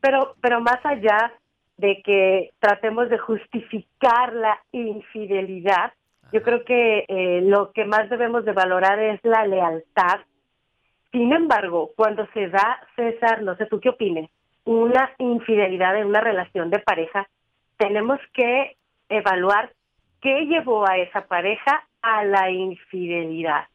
pero 0.00 0.36
pero 0.40 0.60
más 0.60 0.78
allá 0.84 1.32
de 1.76 2.02
que 2.04 2.52
tratemos 2.60 3.10
de 3.10 3.18
justificar 3.18 4.32
la 4.32 4.60
infidelidad 4.70 5.92
yo 6.32 6.40
creo 6.44 6.64
que 6.64 7.04
eh, 7.08 7.40
lo 7.42 7.72
que 7.72 7.84
más 7.84 8.08
debemos 8.08 8.44
de 8.44 8.52
valorar 8.52 9.00
es 9.00 9.18
la 9.24 9.44
lealtad 9.44 10.20
sin 11.12 11.32
embargo 11.32 11.90
cuando 11.94 12.26
se 12.34 12.48
da 12.48 12.80
César 12.96 13.42
no 13.42 13.56
sé 13.56 13.66
tú 13.66 13.80
qué 13.80 13.90
opines 13.90 14.30
una 14.64 15.12
infidelidad 15.18 15.96
en 15.96 16.06
una 16.06 16.20
relación 16.20 16.70
de 16.70 16.78
pareja 16.80 17.28
tenemos 17.76 18.18
que 18.32 18.76
evaluar 19.08 19.72
qué 20.20 20.46
llevó 20.46 20.88
a 20.88 20.98
esa 20.98 21.26
pareja 21.26 21.84
a 22.00 22.24
la 22.24 22.50
infidelidad 22.50 23.66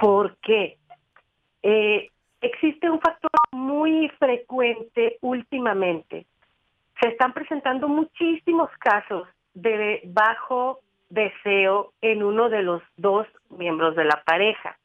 ¿por 0.00 0.36
qué? 0.38 0.78
Eh, 1.62 2.08
existe 2.40 2.90
un 2.90 3.00
factor 3.00 3.30
muy 3.52 4.08
frecuente 4.18 5.18
últimamente. 5.20 6.26
Se 7.00 7.08
están 7.08 7.32
presentando 7.32 7.88
muchísimos 7.88 8.70
casos 8.78 9.28
de 9.54 10.00
bajo 10.06 10.80
deseo 11.10 11.92
en 12.00 12.22
uno 12.22 12.48
de 12.48 12.62
los 12.62 12.82
dos 12.96 13.26
miembros 13.50 13.94
de 13.94 14.04
la 14.04 14.22
pareja. 14.24 14.78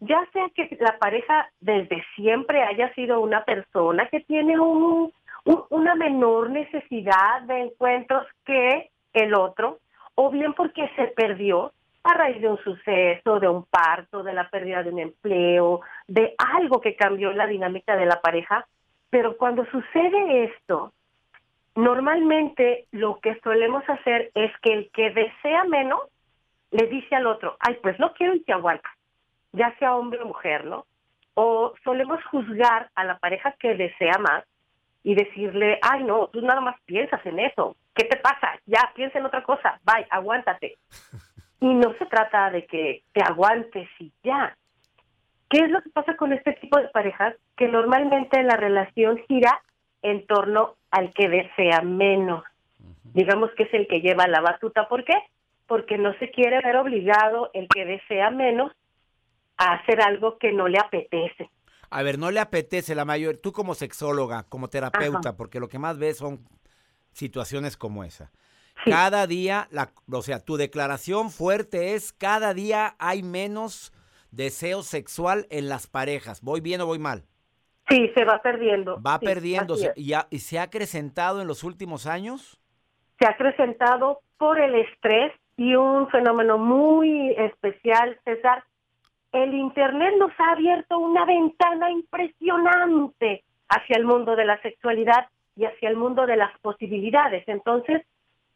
Ya 0.00 0.24
sea 0.32 0.48
que 0.54 0.76
la 0.80 0.98
pareja 0.98 1.48
desde 1.60 2.04
siempre 2.14 2.62
haya 2.62 2.92
sido 2.94 3.20
una 3.20 3.44
persona 3.44 4.08
que 4.08 4.20
tiene 4.20 4.58
un, 4.58 5.12
un- 5.44 5.64
una 5.70 5.94
menor 5.94 6.50
necesidad 6.50 7.42
de 7.42 7.60
encuentros 7.62 8.26
que 8.44 8.90
el 9.12 9.34
otro, 9.34 9.78
o 10.14 10.30
bien 10.30 10.52
porque 10.54 10.88
se 10.96 11.06
perdió 11.08 11.72
a 12.04 12.14
raíz 12.14 12.40
de 12.40 12.48
un 12.48 12.58
suceso, 12.58 13.40
de 13.40 13.48
un 13.48 13.64
parto, 13.64 14.22
de 14.22 14.32
la 14.32 14.48
pérdida 14.48 14.82
de 14.82 14.90
un 14.90 14.98
empleo, 15.00 15.80
de 16.06 16.34
algo 16.38 16.80
que 16.80 16.94
cambió 16.94 17.32
la 17.32 17.46
dinámica 17.46 17.96
de 17.96 18.06
la 18.06 18.20
pareja. 18.20 18.66
Pero 19.10 19.36
cuando 19.36 19.64
sucede 19.66 20.44
esto, 20.44 20.92
normalmente 21.74 22.86
lo 22.92 23.18
que 23.20 23.38
solemos 23.40 23.82
hacer 23.88 24.30
es 24.34 24.52
que 24.62 24.72
el 24.72 24.90
que 24.90 25.10
desea 25.10 25.64
menos 25.64 26.00
le 26.70 26.86
dice 26.86 27.14
al 27.14 27.26
otro, 27.26 27.56
ay, 27.60 27.78
pues 27.82 27.98
no 27.98 28.12
quiero 28.14 28.34
y 28.34 28.40
te 28.40 28.52
ya 29.56 29.74
sea 29.78 29.96
hombre 29.96 30.20
o 30.22 30.26
mujer, 30.26 30.64
¿no? 30.64 30.86
O 31.34 31.74
solemos 31.82 32.22
juzgar 32.26 32.90
a 32.94 33.04
la 33.04 33.18
pareja 33.18 33.54
que 33.58 33.74
desea 33.74 34.18
más 34.18 34.44
y 35.02 35.14
decirle, 35.14 35.78
ay, 35.82 36.04
no, 36.04 36.28
tú 36.28 36.40
nada 36.40 36.60
más 36.60 36.76
piensas 36.84 37.24
en 37.26 37.38
eso, 37.38 37.76
¿qué 37.94 38.04
te 38.04 38.16
pasa? 38.18 38.58
Ya, 38.66 38.92
piensa 38.94 39.18
en 39.18 39.26
otra 39.26 39.42
cosa, 39.42 39.80
bye, 39.84 40.06
aguántate. 40.10 40.76
Y 41.58 41.72
no 41.72 41.94
se 41.94 42.04
trata 42.04 42.50
de 42.50 42.66
que 42.66 43.02
te 43.14 43.22
aguantes 43.22 43.88
y 43.98 44.12
ya. 44.22 44.54
¿Qué 45.48 45.56
es 45.64 45.70
lo 45.70 45.80
que 45.80 45.88
pasa 45.88 46.14
con 46.14 46.34
este 46.34 46.52
tipo 46.52 46.78
de 46.78 46.88
parejas? 46.88 47.34
Que 47.56 47.66
normalmente 47.66 48.42
la 48.42 48.56
relación 48.56 49.16
gira 49.26 49.62
en 50.02 50.26
torno 50.26 50.74
al 50.90 51.14
que 51.14 51.30
desea 51.30 51.80
menos. 51.80 52.44
Digamos 53.14 53.50
que 53.52 53.62
es 53.62 53.72
el 53.72 53.88
que 53.88 54.02
lleva 54.02 54.28
la 54.28 54.42
batuta. 54.42 54.86
¿Por 54.86 55.04
qué? 55.04 55.14
Porque 55.66 55.96
no 55.96 56.12
se 56.18 56.30
quiere 56.30 56.60
ver 56.60 56.76
obligado 56.76 57.50
el 57.54 57.68
que 57.68 57.86
desea 57.86 58.30
menos 58.30 58.70
a 59.58 59.74
hacer 59.74 60.00
algo 60.00 60.38
que 60.38 60.52
no 60.52 60.68
le 60.68 60.78
apetece. 60.78 61.50
A 61.90 62.02
ver, 62.02 62.18
no 62.18 62.30
le 62.30 62.40
apetece 62.40 62.94
la 62.94 63.04
mayor, 63.04 63.36
tú 63.38 63.52
como 63.52 63.74
sexóloga, 63.74 64.44
como 64.48 64.68
terapeuta, 64.68 65.28
Ajá. 65.30 65.36
porque 65.36 65.60
lo 65.60 65.68
que 65.68 65.78
más 65.78 65.98
ves 65.98 66.18
son 66.18 66.40
situaciones 67.12 67.76
como 67.76 68.04
esa. 68.04 68.30
Sí. 68.84 68.90
Cada 68.90 69.26
día, 69.26 69.68
la, 69.70 69.92
o 70.10 70.22
sea, 70.22 70.40
tu 70.40 70.56
declaración 70.56 71.30
fuerte 71.30 71.94
es 71.94 72.12
cada 72.12 72.52
día 72.54 72.94
hay 72.98 73.22
menos 73.22 73.92
deseo 74.30 74.82
sexual 74.82 75.46
en 75.50 75.68
las 75.68 75.86
parejas. 75.86 76.42
¿Voy 76.42 76.60
bien 76.60 76.80
o 76.82 76.86
voy 76.86 76.98
mal? 76.98 77.24
Sí, 77.88 78.10
se 78.14 78.24
va 78.24 78.42
perdiendo. 78.42 79.00
Va 79.00 79.18
Sí, 79.20 79.26
es. 79.26 79.92
¿Y, 79.96 80.12
ha- 80.12 80.26
¿Y 80.30 80.40
se 80.40 80.58
ha 80.58 80.62
acrecentado 80.64 81.40
en 81.40 81.46
los 81.46 81.62
últimos 81.64 82.06
años? 82.06 82.60
Se 83.18 83.26
ha 83.26 83.30
acrecentado 83.30 84.20
por 84.36 84.58
el 84.60 84.74
estrés 84.74 85.32
y 85.56 85.74
un 85.76 86.10
fenómeno 86.10 86.58
muy 86.58 87.30
especial, 87.38 88.18
César. 88.24 88.64
El 89.32 89.54
Internet 89.54 90.14
nos 90.18 90.32
ha 90.38 90.52
abierto 90.52 90.98
una 90.98 91.24
ventana 91.24 91.90
impresionante 91.90 93.44
hacia 93.68 93.96
el 93.96 94.04
mundo 94.04 94.36
de 94.36 94.44
la 94.44 94.60
sexualidad 94.62 95.28
y 95.56 95.64
hacia 95.64 95.88
el 95.88 95.96
mundo 95.96 96.26
de 96.26 96.36
las 96.36 96.56
posibilidades. 96.60 97.46
Entonces, 97.48 98.02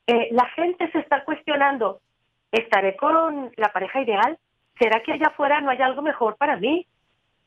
eh, 0.07 0.29
la 0.33 0.47
gente 0.51 0.91
se 0.93 0.99
está 0.99 1.25
cuestionando, 1.25 2.01
¿estaré 2.53 2.97
con 2.97 3.51
la 3.57 3.69
pareja 3.73 4.01
ideal? 4.01 4.39
¿Será 4.79 5.03
que 5.03 5.13
allá 5.13 5.29
afuera 5.29 5.61
no 5.61 5.71
hay 5.71 5.81
algo 5.83 6.03
mejor 6.03 6.37
para 6.37 6.57
mí? 6.57 6.87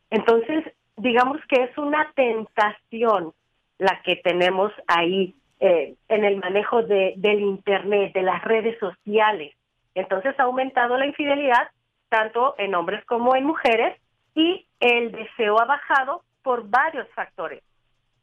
Entonces, 0.09 0.63
digamos 0.97 1.39
que 1.47 1.63
es 1.63 1.77
una 1.77 2.11
tentación 2.15 3.33
la 3.79 4.01
que 4.03 4.17
tenemos 4.17 4.71
ahí 4.87 5.35
eh, 5.59 5.95
en 6.09 6.23
el 6.23 6.37
manejo 6.37 6.83
de, 6.83 7.13
del 7.17 7.39
Internet, 7.39 8.13
de 8.13 8.21
las 8.21 8.43
redes 8.43 8.77
sociales. 8.79 9.53
Entonces 9.95 10.37
ha 10.39 10.43
aumentado 10.43 10.97
la 10.97 11.05
infidelidad 11.05 11.69
tanto 12.17 12.53
en 12.59 12.75
hombres 12.75 13.03
como 13.05 13.35
en 13.35 13.43
mujeres 13.45 13.99
y 14.35 14.67
el 14.79 15.11
deseo 15.11 15.59
ha 15.59 15.65
bajado 15.65 16.21
por 16.43 16.69
varios 16.69 17.07
factores. 17.15 17.63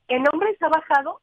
En 0.06 0.24
hombres 0.32 0.56
ha 0.62 0.68
bajado 0.68 1.20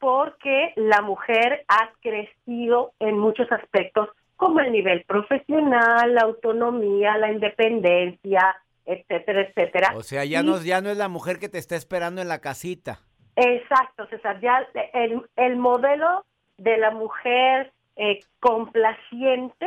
porque 0.00 0.72
la 0.76 1.00
mujer 1.02 1.64
ha 1.68 1.90
crecido 2.02 2.92
en 2.98 3.16
muchos 3.18 3.50
aspectos 3.52 4.08
como 4.36 4.58
el 4.60 4.72
nivel 4.72 5.04
profesional, 5.04 6.14
la 6.14 6.22
autonomía, 6.22 7.16
la 7.18 7.30
independencia, 7.32 8.56
etcétera, 8.86 9.42
etcétera. 9.42 9.92
O 9.96 10.02
sea, 10.02 10.24
ya 10.24 10.40
Y- 10.40 10.46
no, 10.46 10.60
ya 10.62 10.80
no 10.80 10.90
es 10.90 10.96
la 10.96 11.08
mujer 11.08 11.38
que 11.38 11.48
te 11.48 11.58
está 11.58 11.76
esperando 11.76 12.20
en 12.20 12.28
la 12.28 12.40
casita. 12.40 13.00
Exacto, 13.36 14.06
César. 14.08 14.40
Ya 14.40 14.66
el, 14.94 15.22
el 15.36 15.56
modelo 15.56 16.24
de 16.56 16.76
la 16.78 16.90
mujer 16.90 17.72
eh, 17.96 18.20
complaciente 18.40 19.66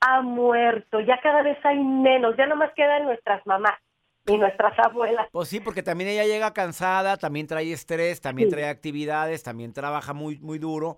ha 0.00 0.20
muerto. 0.22 1.00
Ya 1.00 1.20
cada 1.22 1.42
vez 1.42 1.58
hay 1.64 1.78
menos. 1.78 2.36
Ya 2.36 2.46
nomás 2.46 2.70
quedan 2.74 3.04
nuestras 3.04 3.46
mamás 3.46 3.78
y 4.26 4.36
nuestras 4.38 4.78
abuelas. 4.78 5.28
Pues 5.32 5.48
sí, 5.48 5.60
porque 5.60 5.82
también 5.82 6.10
ella 6.10 6.24
llega 6.24 6.52
cansada, 6.52 7.16
también 7.16 7.46
trae 7.46 7.72
estrés, 7.72 8.20
también 8.20 8.48
Sí. 8.50 8.56
trae 8.56 8.68
actividades, 8.68 9.42
también 9.42 9.72
trabaja 9.72 10.12
muy, 10.12 10.38
muy 10.38 10.58
duro. 10.58 10.96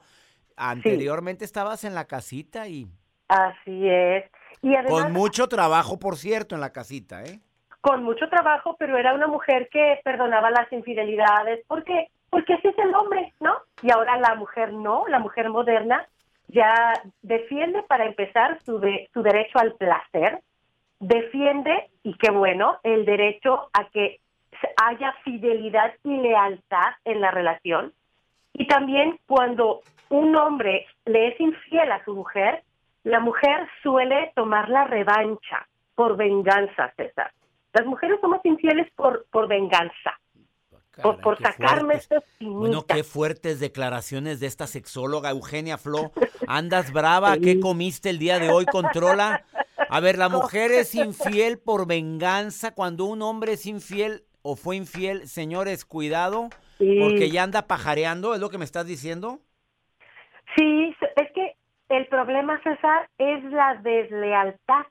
Anteriormente 0.57 1.45
estabas 1.45 1.85
en 1.85 1.95
la 1.95 2.07
casita 2.07 2.69
y 2.69 2.87
Así 3.29 3.89
es. 3.89 4.25
Y 4.61 4.75
además 4.75 5.05
con 5.05 5.13
mucho 5.13 5.49
trabajo, 5.49 5.99
por 5.99 6.17
cierto, 6.17 6.55
en 6.55 6.61
la 6.61 6.71
casita, 6.73 7.23
¿eh? 7.25 7.41
con 7.81 8.05
mucho 8.05 8.29
trabajo, 8.29 8.77
pero 8.79 8.97
era 8.97 9.13
una 9.15 9.27
mujer 9.27 9.69
que 9.73 10.01
perdonaba 10.05 10.51
las 10.51 10.71
infidelidades. 10.73 11.65
¿Por 11.67 11.83
qué? 11.83 12.09
Porque 12.31 12.55
así 12.55 12.69
es 12.69 12.79
el 12.79 12.95
hombre, 12.95 13.33
¿no? 13.41 13.55
Y 13.83 13.91
ahora 13.91 14.19
la 14.19 14.35
mujer 14.37 14.73
no, 14.73 15.05
la 15.09 15.19
mujer 15.19 15.49
moderna 15.51 16.07
ya 16.53 16.93
defiende 17.23 17.83
para 17.83 18.05
empezar 18.07 18.61
su, 18.63 18.79
de- 18.79 19.09
su 19.13 19.23
derecho 19.23 19.59
al 19.59 19.73
placer, 19.75 20.41
defiende, 21.01 21.91
y 22.05 22.15
qué 22.19 22.31
bueno, 22.31 22.79
el 22.85 23.05
derecho 23.05 23.69
a 23.73 23.85
que 23.91 24.21
haya 24.85 25.13
fidelidad 25.25 25.93
y 26.05 26.17
lealtad 26.19 26.93
en 27.05 27.21
la 27.21 27.31
relación. 27.31 27.93
Y 28.53 28.67
también 28.67 29.19
cuando 29.27 29.81
un 30.11 30.37
hombre 30.37 30.87
le 31.07 31.29
es 31.29 31.41
infiel 31.41 31.91
a 31.91 32.05
su 32.05 32.15
mujer, 32.15 32.63
la 33.03 33.19
mujer 33.19 33.67
suele 33.83 34.31
tomar 34.37 34.69
la 34.69 34.85
revancha 34.85 35.67
por 35.95 36.17
venganza, 36.17 36.93
César. 36.97 37.33
Las 37.73 37.87
mujeres 37.87 38.21
somos 38.21 38.41
infieles 38.45 38.89
por, 38.95 39.25
por 39.31 39.49
venganza, 39.49 40.21
Caray, 40.93 41.21
por 41.23 41.39
sacarme 41.41 41.81
fuertes. 41.81 42.03
esta 42.03 42.17
espinita. 42.19 42.59
Bueno, 42.59 42.87
qué 42.87 43.03
fuertes 43.05 43.61
declaraciones 43.61 44.41
de 44.41 44.47
esta 44.47 44.67
sexóloga 44.67 45.31
Eugenia 45.31 45.79
Flo. 45.79 46.13
¿Andas 46.47 46.93
brava? 46.93 47.37
¿Qué 47.39 47.59
comiste 47.61 48.11
el 48.11 48.19
día 48.19 48.39
de 48.39 48.51
hoy? 48.51 48.67
Controla. 48.67 49.45
A 49.89 50.01
ver, 50.01 50.19
la 50.19 50.29
mujer 50.29 50.71
es 50.71 50.95
infiel 50.95 51.59
por 51.59 51.87
venganza. 51.87 52.75
Cuando 52.75 53.05
un 53.07 53.23
hombre 53.23 53.53
es 53.53 53.67
infiel 53.67 54.25
o 54.43 54.57
fue 54.57 54.77
infiel, 54.77 55.29
señores, 55.29 55.85
cuidado, 55.85 56.49
Sí. 56.79 56.99
porque 57.01 57.31
ya 57.31 57.43
anda 57.45 57.67
pajareando, 57.69 58.35
¿es 58.35 58.41
lo 58.41 58.51
que 58.51 58.59
me 58.59 58.65
estás 58.65 58.87
diciendo? 58.87 59.39
Sí, 60.57 60.95
es 61.17 61.33
que 61.33 61.55
el 61.89 62.07
problema, 62.09 62.61
César, 62.63 63.09
es 63.19 63.45
la 63.45 63.75
deslealtad. 63.83 64.85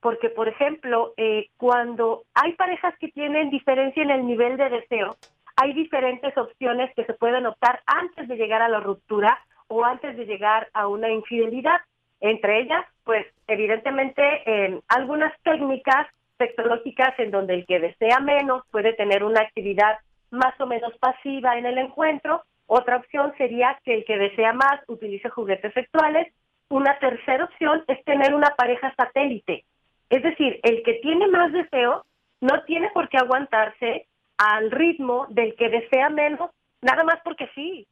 Porque, 0.00 0.28
por 0.28 0.46
ejemplo, 0.48 1.14
eh, 1.16 1.48
cuando 1.56 2.24
hay 2.34 2.52
parejas 2.54 2.94
que 3.00 3.08
tienen 3.08 3.50
diferencia 3.50 4.02
en 4.02 4.10
el 4.10 4.26
nivel 4.26 4.56
de 4.56 4.68
deseo, 4.70 5.16
hay 5.56 5.72
diferentes 5.72 6.36
opciones 6.36 6.92
que 6.94 7.04
se 7.04 7.14
pueden 7.14 7.46
optar 7.46 7.80
antes 7.86 8.28
de 8.28 8.36
llegar 8.36 8.62
a 8.62 8.68
la 8.68 8.80
ruptura 8.80 9.38
o 9.68 9.84
antes 9.84 10.16
de 10.16 10.26
llegar 10.26 10.68
a 10.74 10.86
una 10.86 11.10
infidelidad. 11.10 11.80
Entre 12.20 12.60
ellas, 12.60 12.84
pues, 13.04 13.26
evidentemente, 13.46 14.22
en 14.46 14.82
algunas 14.88 15.32
técnicas 15.42 16.06
sexológicas 16.38 17.18
en 17.18 17.30
donde 17.30 17.54
el 17.54 17.66
que 17.66 17.80
desea 17.80 18.20
menos 18.20 18.62
puede 18.70 18.92
tener 18.92 19.24
una 19.24 19.40
actividad 19.40 19.98
más 20.30 20.58
o 20.60 20.66
menos 20.66 20.92
pasiva 20.98 21.56
en 21.56 21.66
el 21.66 21.78
encuentro 21.78 22.42
Otra 22.68 22.96
opción 22.96 23.32
sería 23.38 23.78
que 23.84 23.94
el 23.94 24.04
que 24.04 24.18
desea 24.18 24.52
más 24.52 24.80
utilice 24.88 25.28
juguetes 25.30 25.72
sexuales. 25.72 26.32
Una 26.68 26.98
tercera 26.98 27.44
opción 27.44 27.84
es 27.86 28.04
tener 28.04 28.34
una 28.34 28.50
pareja 28.56 28.92
satélite. 28.96 29.64
Es 30.10 30.22
decir, 30.22 30.58
el 30.64 30.82
que 30.82 30.94
tiene 30.94 31.28
más 31.28 31.52
deseo 31.52 32.04
no 32.40 32.64
tiene 32.64 32.90
por 32.90 33.08
qué 33.08 33.18
aguantarse 33.18 34.08
al 34.38 34.70
ritmo 34.70 35.26
del 35.30 35.54
que 35.56 35.68
desea 35.68 36.08
menos, 36.10 36.50
nada 36.82 37.04
más 37.04 37.18
porque 37.24 37.48
sí. 37.54 37.86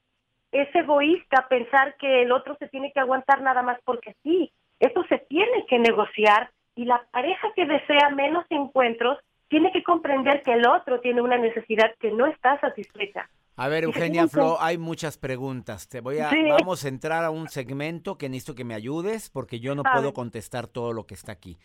Es 0.53 0.73
egoísta 0.75 1.49
pensar 1.49 1.97
que 1.97 2.23
el 2.23 2.33
otro 2.33 2.57
se 2.59 2.69
tiene 2.69 2.93
que 2.93 3.01
aguantar 3.01 3.43
nada 3.43 3.63
más 3.63 3.79
porque 3.85 4.15
sí. 4.23 4.53
Eso 4.79 5.05
se 5.09 5.19
tiene 5.19 5.67
que 5.69 5.79
negociar 5.79 6.51
y 6.77 6.85
la 6.85 7.05
pareja 7.11 7.49
que 7.55 7.67
desea 7.67 8.11
menos 8.11 8.45
encuentros 8.51 9.19
tiene 9.49 9.73
que 9.73 9.83
comprender 9.83 10.43
que 10.43 10.53
el 10.53 10.67
otro 10.67 11.01
tiene 11.01 11.23
una 11.23 11.39
necesidad 11.39 11.95
que 12.01 12.11
no 12.11 12.27
está 12.27 12.59
satisfecha. 12.61 13.29
A 13.57 13.69
ver, 13.69 13.85
Eugenia 13.85 14.27
Flo, 14.27 14.57
hay 14.61 14.79
muchas 14.79 15.17
preguntas. 15.17 15.89
Te 15.89 16.01
voy 16.01 16.19
a, 16.19 16.29
Sí. 16.31 16.43
vamos 16.49 16.85
a 16.85 16.89
entrar 16.89 17.25
a 17.25 17.31
un 17.31 17.49
segmento 17.49 18.19
que 18.19 18.29
necesito 18.29 18.57
que 18.57 18.65
me 18.65 18.75
ayudes 18.75 19.31
porque 19.31 19.61
yo 19.61 19.77
no 19.77 19.85
puedo 19.85 20.13
contestar 20.13 20.67
todo 20.67 20.93
lo 20.93 21.07
que 21.07 21.15
está 21.15 21.33
aquí. 21.33 21.57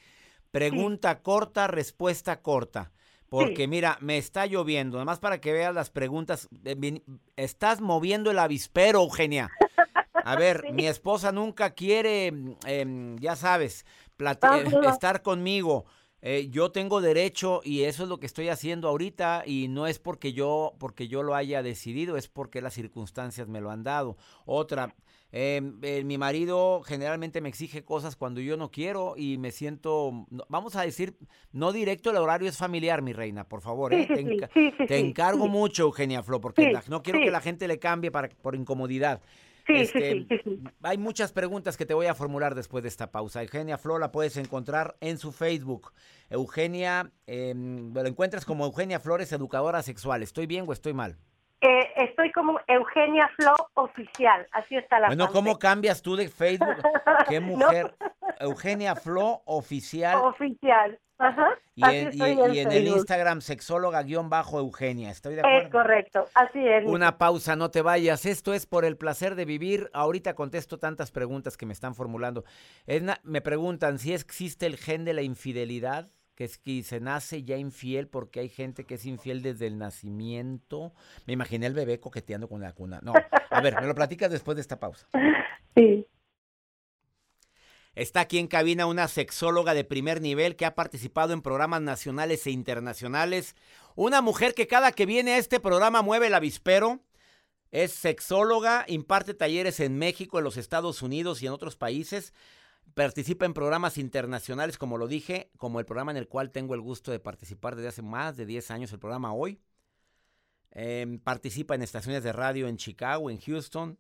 Pregunta 0.51 1.21
corta, 1.21 1.67
respuesta 1.67 2.41
corta. 2.41 2.91
Porque 3.29 3.63
Sí. 3.63 3.67
mira, 3.67 3.97
me 4.01 4.17
está 4.17 4.45
lloviendo. 4.47 4.97
Además, 4.97 5.19
para 5.19 5.39
que 5.39 5.53
veas 5.53 5.73
las 5.73 5.89
preguntas, 5.89 6.49
eh, 6.65 7.01
estás 7.35 7.79
moviendo 7.79 8.31
el 8.31 8.39
avispero, 8.39 9.01
Eugenia. 9.01 9.49
A 10.23 10.35
ver, 10.35 10.63
Sí. 10.67 10.73
mi 10.73 10.87
esposa 10.87 11.31
nunca 11.31 11.71
quiere, 11.71 12.31
mm, 12.31 12.55
em, 12.65 13.17
ya 13.19 13.35
sabes, 13.35 13.85
eh, 14.19 14.63
estar 14.89 15.21
conmigo. 15.21 15.85
Eh, 16.21 16.49
yo 16.49 16.71
tengo 16.71 16.99
derecho 16.99 17.61
y 17.63 17.83
eso 17.83 18.03
es 18.03 18.09
lo 18.09 18.19
que 18.19 18.25
estoy 18.25 18.49
haciendo 18.49 18.89
ahorita 18.89 19.43
y 19.45 19.69
no 19.69 19.87
es 19.87 19.99
porque 19.99 20.33
yo 20.33 20.73
porque 20.77 21.07
yo 21.07 21.23
lo 21.23 21.33
haya 21.33 21.63
decidido, 21.63 22.17
es 22.17 22.27
porque 22.27 22.61
las 22.61 22.73
circunstancias 22.73 23.47
me 23.47 23.61
lo 23.61 23.71
han 23.71 23.83
dado. 23.83 24.17
Otra, 24.45 24.93
eh, 25.31 25.61
eh, 25.83 26.03
mi 26.03 26.17
marido 26.17 26.81
generalmente 26.83 27.39
me 27.41 27.49
exige 27.49 27.83
cosas 27.83 28.15
cuando 28.15 28.41
yo 28.41 28.57
no 28.57 28.71
quiero 28.71 29.13
y 29.17 29.37
me 29.37 29.51
siento, 29.51 30.25
vamos 30.47 30.75
a 30.75 30.81
decir, 30.81 31.15
no 31.51 31.71
directo, 31.71 32.09
el 32.09 32.17
horario 32.17 32.49
es 32.49 32.57
familiar, 32.57 33.01
mi 33.01 33.13
reina, 33.13 33.43
por 33.47 33.61
favor. 33.61 33.93
¿eh? 33.93 34.07
sí, 34.07 34.13
Te, 34.15 34.15
sí, 34.23 34.23
enca- 34.29 34.49
sí, 34.53 34.71
sí, 34.77 34.85
te 34.87 34.99
sí, 34.99 35.05
encargo 35.05 35.47
mucho, 35.47 35.83
Eugenia 35.83 36.23
Flo, 36.23 36.41
porque 36.41 36.71
la- 36.71 36.83
no 36.87 37.03
quiero 37.03 37.19
que 37.19 37.31
la 37.31 37.41
gente 37.41 37.67
le 37.67 37.77
cambie 37.79 38.11
para, 38.11 38.29
por 38.29 38.55
incomodidad. 38.55 39.21
Este. 39.67 40.25
Hay 40.81 40.97
muchas 40.97 41.31
preguntas 41.31 41.77
que 41.77 41.85
te 41.85 41.93
voy 41.93 42.07
a 42.07 42.15
formular 42.15 42.55
después 42.55 42.81
de 42.81 42.87
esta 42.89 43.11
pausa. 43.11 43.43
Eugenia 43.43 43.77
Flo 43.77 43.99
la 43.99 44.11
puedes 44.11 44.35
encontrar 44.37 44.97
en 44.99 45.19
su 45.19 45.31
Facebook. 45.31 45.91
Eugenia, 46.31 47.11
eh, 47.27 47.53
lo 47.55 48.03
encuentras 48.07 48.45
como 48.45 48.65
Eugenia 48.65 48.99
Flores, 48.99 49.31
educadora 49.31 49.83
sexual. 49.83 50.23
¿Estoy 50.23 50.47
bien 50.47 50.65
o 50.67 50.73
estoy 50.73 50.93
mal? 50.93 51.17
Eh, 51.61 51.91
estoy 51.97 52.31
como 52.31 52.57
Eugenia 52.67 53.29
Flo 53.35 53.53
Oficial, 53.73 54.47
así 54.53 54.77
está 54.77 54.99
la 54.99 55.07
Bueno, 55.07 55.29
¿cómo 55.31 55.59
cambias 55.59 56.01
tú 56.01 56.15
de 56.15 56.29
Facebook? 56.29 56.77
¿Qué 57.27 57.39
No. 57.41 57.47
mujer? 57.47 57.93
Eugenia 58.39 58.95
Flo 58.95 59.41
Oficial. 59.45 60.17
Oficial, 60.23 60.97
ajá. 61.17 61.49
Y 61.75 61.83
así 61.83 61.97
en, 62.21 62.53
y- 62.55 62.59
en 62.59 62.71
el. 62.71 62.87
Instagram, 62.87 63.41
sexóloga-eugenia. 63.41 65.11
¿Estoy 65.11 65.35
de 65.35 65.41
Es 65.41 65.45
acuerdo? 65.47 65.69
correcto, 65.71 66.25
así 66.33 66.65
es. 66.65 66.85
Una 66.85 67.17
pausa, 67.17 67.55
no 67.57 67.69
te 67.71 67.81
vayas. 67.81 68.25
Esto 68.25 68.53
es 68.53 68.65
por 68.65 68.85
el 68.85 68.95
placer 68.97 69.35
de 69.35 69.43
vivir. 69.45 69.89
Ahorita 69.93 70.35
contesto 70.35 70.77
tantas 70.79 71.11
preguntas 71.11 71.57
que 71.57 71.65
me 71.65 71.73
están 71.73 71.93
formulando. 71.93 72.45
Es 72.87 73.03
me 73.23 73.41
preguntan 73.41 73.99
si 73.99 74.13
existe 74.13 74.65
el 74.65 74.77
gen 74.77 75.03
de 75.03 75.13
la 75.13 75.21
infidelidad, 75.23 76.07
que 76.39 76.45
es 76.45 76.57
que 76.57 76.83
se 76.83 77.01
nace 77.01 77.43
ya 77.43 77.57
infiel 77.57 78.07
porque 78.07 78.39
hay 78.39 78.47
gente 78.47 78.85
que 78.85 78.95
es 78.95 79.05
infiel 79.05 79.41
desde 79.41 79.67
el 79.67 79.77
nacimiento. 79.77 80.93
Me 81.25 81.33
imaginé 81.33 81.65
el 81.65 81.73
bebé 81.73 81.99
coqueteando 81.99 82.47
con 82.47 82.61
la 82.61 82.71
cuna. 82.71 83.01
No, 83.03 83.11
a 83.49 83.61
ver, 83.61 83.75
me 83.81 83.85
lo 83.85 83.93
platicas 83.93 84.31
después 84.31 84.55
de 84.55 84.61
esta 84.61 84.79
pausa. 84.79 85.05
Sí. 85.75 86.07
Está 87.93 88.21
aquí 88.21 88.39
en 88.39 88.47
cabina 88.47 88.85
una 88.87 89.07
sexóloga 89.07 89.73
de 89.73 89.83
primer 89.83 90.19
nivel 90.19 90.55
que 90.55 90.65
ha 90.65 90.73
participado 90.73 91.31
en 91.31 91.41
programas 91.41 91.81
nacionales 91.81 92.47
e 92.47 92.51
internacionales. 92.51 93.55
Una 93.95 94.21
mujer 94.21 94.55
que 94.55 94.67
cada 94.67 94.91
que 94.93 95.05
viene 95.05 95.33
a 95.33 95.37
este 95.37 95.59
programa 95.59 96.01
mueve 96.01 96.27
el 96.27 96.33
avispero. 96.33 97.01
Es 97.71 97.91
sexóloga, 97.91 98.83
imparte 98.87 99.33
talleres 99.35 99.79
en 99.79 99.97
México, 99.97 100.39
en 100.39 100.43
los 100.43 100.57
Estados 100.57 101.01
Unidos 101.01 101.43
y 101.43 101.47
en 101.47 101.53
otros 101.53 101.75
países. 101.75 102.33
Participa 102.93 103.45
en 103.45 103.53
programas 103.53 103.97
internacionales, 103.97 104.77
como 104.77 104.97
lo 104.97 105.07
dije, 105.07 105.51
como 105.57 105.79
el 105.79 105.85
programa 105.85 106.11
en 106.11 106.17
el 106.17 106.27
cual 106.27 106.51
tengo 106.51 106.73
el 106.73 106.81
gusto 106.81 107.11
de 107.11 107.19
participar 107.19 107.75
desde 107.75 107.89
hace 107.89 108.01
más 108.01 108.37
de 108.37 108.45
10 108.45 108.71
años, 108.71 108.91
el 108.91 108.99
programa 108.99 109.33
Hoy. 109.33 109.59
Em, 110.71 111.19
participa 111.19 111.75
en 111.75 111.81
estaciones 111.81 112.23
de 112.23 112.31
radio 112.31 112.67
en 112.67 112.77
Chicago, 112.77 113.29
en 113.29 113.39
Houston. 113.39 113.97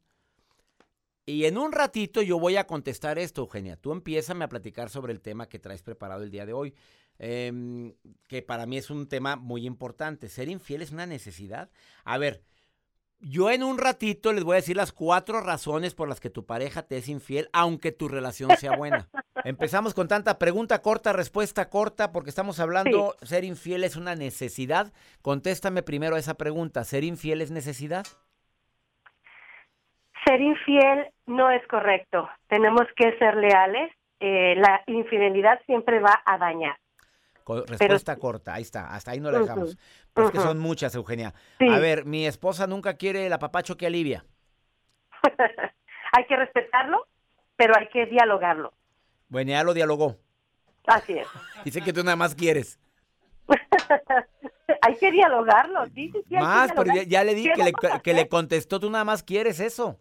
Y 1.25 1.45
en 1.45 1.57
un 1.57 1.71
ratito 1.71 2.21
yo 2.21 2.39
voy 2.39 2.57
a 2.57 2.67
contestar 2.67 3.19
esto, 3.19 3.41
Eugenia. 3.41 3.75
Tú 3.75 3.91
empiézame 3.91 4.45
a 4.45 4.49
platicar 4.49 4.89
sobre 4.89 5.13
el 5.13 5.21
tema 5.21 5.47
que 5.47 5.59
traes 5.59 5.83
preparado 5.83 6.23
el 6.23 6.31
día 6.31 6.45
de 6.45 6.53
hoy, 6.53 6.73
em, 7.19 7.93
que 8.27 8.41
para 8.41 8.65
mí 8.65 8.77
es 8.77 8.89
un 8.89 9.07
tema 9.07 9.35
muy 9.35 9.65
importante. 9.65 10.29
¿Ser 10.29 10.49
infiel 10.49 10.81
es 10.81 10.91
una 10.91 11.05
necesidad? 11.05 11.69
A 12.03 12.17
ver, 12.17 12.43
yo 13.21 13.49
en 13.49 13.63
un 13.63 13.77
ratito 13.77 14.31
les 14.33 14.43
voy 14.43 14.53
a 14.53 14.55
decir 14.57 14.77
las 14.77 14.93
cuatro 14.93 15.41
razones 15.41 15.93
por 15.93 16.07
las 16.07 16.19
que 16.19 16.29
tu 16.29 16.45
pareja 16.45 16.83
te 16.83 16.97
es 16.97 17.09
infiel, 17.09 17.49
aunque 17.53 17.91
tu 17.91 18.07
relación 18.07 18.51
sea 18.57 18.77
buena. 18.77 19.09
Empezamos 19.43 19.93
con 19.93 20.07
tanta 20.07 20.39
pregunta 20.39 20.81
corta, 20.81 21.13
respuesta 21.13 21.69
corta, 21.69 22.11
porque 22.11 22.29
estamos 22.29 22.59
hablando, 22.59 23.15
¿ser 23.21 23.43
infiel 23.43 23.83
es 23.83 23.95
una 23.95 24.15
necesidad? 24.15 24.91
Contéstame 25.21 25.83
primero 25.83 26.15
a 26.15 26.19
esa 26.19 26.35
pregunta. 26.35 26.83
¿Ser 26.83 27.03
infiel 27.03 27.41
es 27.41 27.51
necesidad? 27.51 28.05
Ser 30.25 30.41
infiel 30.41 31.07
no 31.25 31.49
es 31.51 31.65
correcto. 31.67 32.29
Tenemos 32.47 32.83
que 32.95 33.17
ser 33.17 33.35
leales. 33.35 33.91
Eh, 34.19 34.55
la 34.57 34.81
infidelidad 34.87 35.61
siempre 35.65 35.99
va 35.99 36.21
a 36.25 36.37
dañar. 36.37 36.77
Respuesta 37.67 38.15
corta, 38.17 38.53
ahí 38.53 38.61
está, 38.61 38.93
hasta 38.93 39.11
ahí 39.11 39.19
no 39.19 39.31
la 39.31 39.39
dejamos. 39.39 39.77
Pues 40.13 40.27
es 40.27 40.31
que 40.33 40.39
son 40.39 40.59
muchas, 40.59 40.93
Eugenia. 40.95 41.33
Sí. 41.57 41.67
A 41.67 41.79
ver, 41.79 42.05
mi 42.05 42.25
esposa 42.25 42.67
nunca 42.67 42.95
quiere 42.95 43.25
el 43.25 43.33
apapacho 43.33 43.77
que 43.77 43.87
alivia. 43.87 44.25
hay 46.13 46.25
que 46.25 46.35
respetarlo, 46.35 47.07
pero 47.55 47.73
hay 47.77 47.87
que 47.89 48.05
dialogarlo. 48.05 48.73
Bueno, 49.27 49.51
ya 49.51 49.63
lo 49.63 49.73
dialogó. 49.73 50.17
Así 50.87 51.13
es. 51.13 51.27
Dice 51.65 51.81
que 51.81 51.93
tú 51.93 52.03
nada 52.03 52.15
más 52.15 52.35
quieres. 52.35 52.79
hay 54.81 54.95
que 54.97 55.11
dialogarlo, 55.11 55.85
sí, 55.87 56.11
sí, 56.11 56.23
sí, 56.29 56.35
más, 56.35 56.71
pero 56.73 56.93
ya, 57.07 57.23
le 57.23 57.33
di 57.33 57.43
¿Qué 57.43 57.53
que 58.03 58.13
le, 58.13 58.23
que 58.23 58.29
contestó, 58.29 58.79
tú 58.79 58.91
nada 58.91 59.03
más 59.03 59.23
quieres 59.23 59.59
eso. 59.59 59.97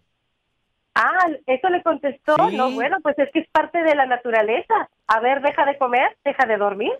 Ah, 0.94 1.28
eso 1.46 1.68
le 1.68 1.82
contestó. 1.82 2.34
Sí. 2.50 2.56
No, 2.56 2.72
bueno, 2.72 2.98
pues 3.02 3.18
es 3.18 3.30
que 3.32 3.40
es 3.40 3.48
parte 3.50 3.82
de 3.82 3.94
la 3.94 4.06
naturaleza. 4.06 4.90
A 5.06 5.20
ver, 5.20 5.40
deja 5.40 5.64
de 5.64 5.78
comer, 5.78 6.16
deja 6.24 6.44
de 6.44 6.56
dormir. 6.56 6.92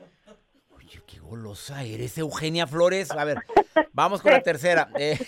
Golosa 1.29 1.85
eres, 1.85 2.17
Eugenia 2.19 2.67
Flores. 2.67 3.11
A 3.11 3.25
ver, 3.25 3.39
vamos 3.93 4.23
con 4.23 4.33
la 4.33 4.41
tercera. 4.41 4.89
Eh, 4.99 5.19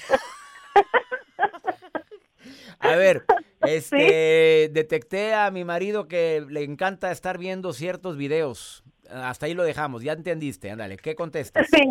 a 2.81 2.97
ver, 2.97 3.25
este, 3.61 4.71
detecté 4.73 5.35
a 5.35 5.51
mi 5.51 5.65
marido 5.65 6.09
que 6.09 6.43
le 6.49 6.65
encanta 6.65 7.11
estar 7.11 7.37
viendo 7.37 7.75
ciertos 7.75 8.17
videos. 8.17 8.83
Hasta 9.11 9.47
ahí 9.47 9.55
lo 9.55 9.65
dejamos, 9.65 10.03
ya 10.03 10.13
entendiste, 10.13 10.71
ándale, 10.71 10.97
¿qué 10.97 11.15
contestas? 11.15 11.67
Sí, 11.71 11.83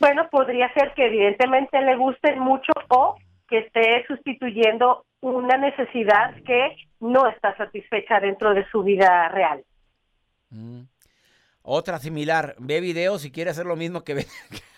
bueno, 0.00 0.28
podría 0.30 0.72
ser 0.74 0.92
que 0.94 1.06
evidentemente 1.06 1.80
le 1.80 1.96
gusten 1.96 2.40
mucho 2.40 2.72
o 2.88 3.16
que 3.46 3.58
esté 3.58 4.04
sustituyendo 4.08 5.04
una 5.20 5.56
necesidad 5.58 6.34
que 6.44 6.76
no 6.98 7.28
está 7.28 7.56
satisfecha 7.56 8.18
dentro 8.18 8.52
de 8.52 8.68
su 8.70 8.82
vida 8.82 9.28
real. 9.28 9.62
Mm. 10.50 10.82
Otra 11.62 11.98
similar, 11.98 12.56
ve 12.58 12.80
videos 12.80 13.24
y 13.24 13.30
quiere 13.30 13.50
hacer 13.50 13.66
lo 13.66 13.76
mismo 13.76 14.04
que 14.04 14.14
ve, 14.14 14.26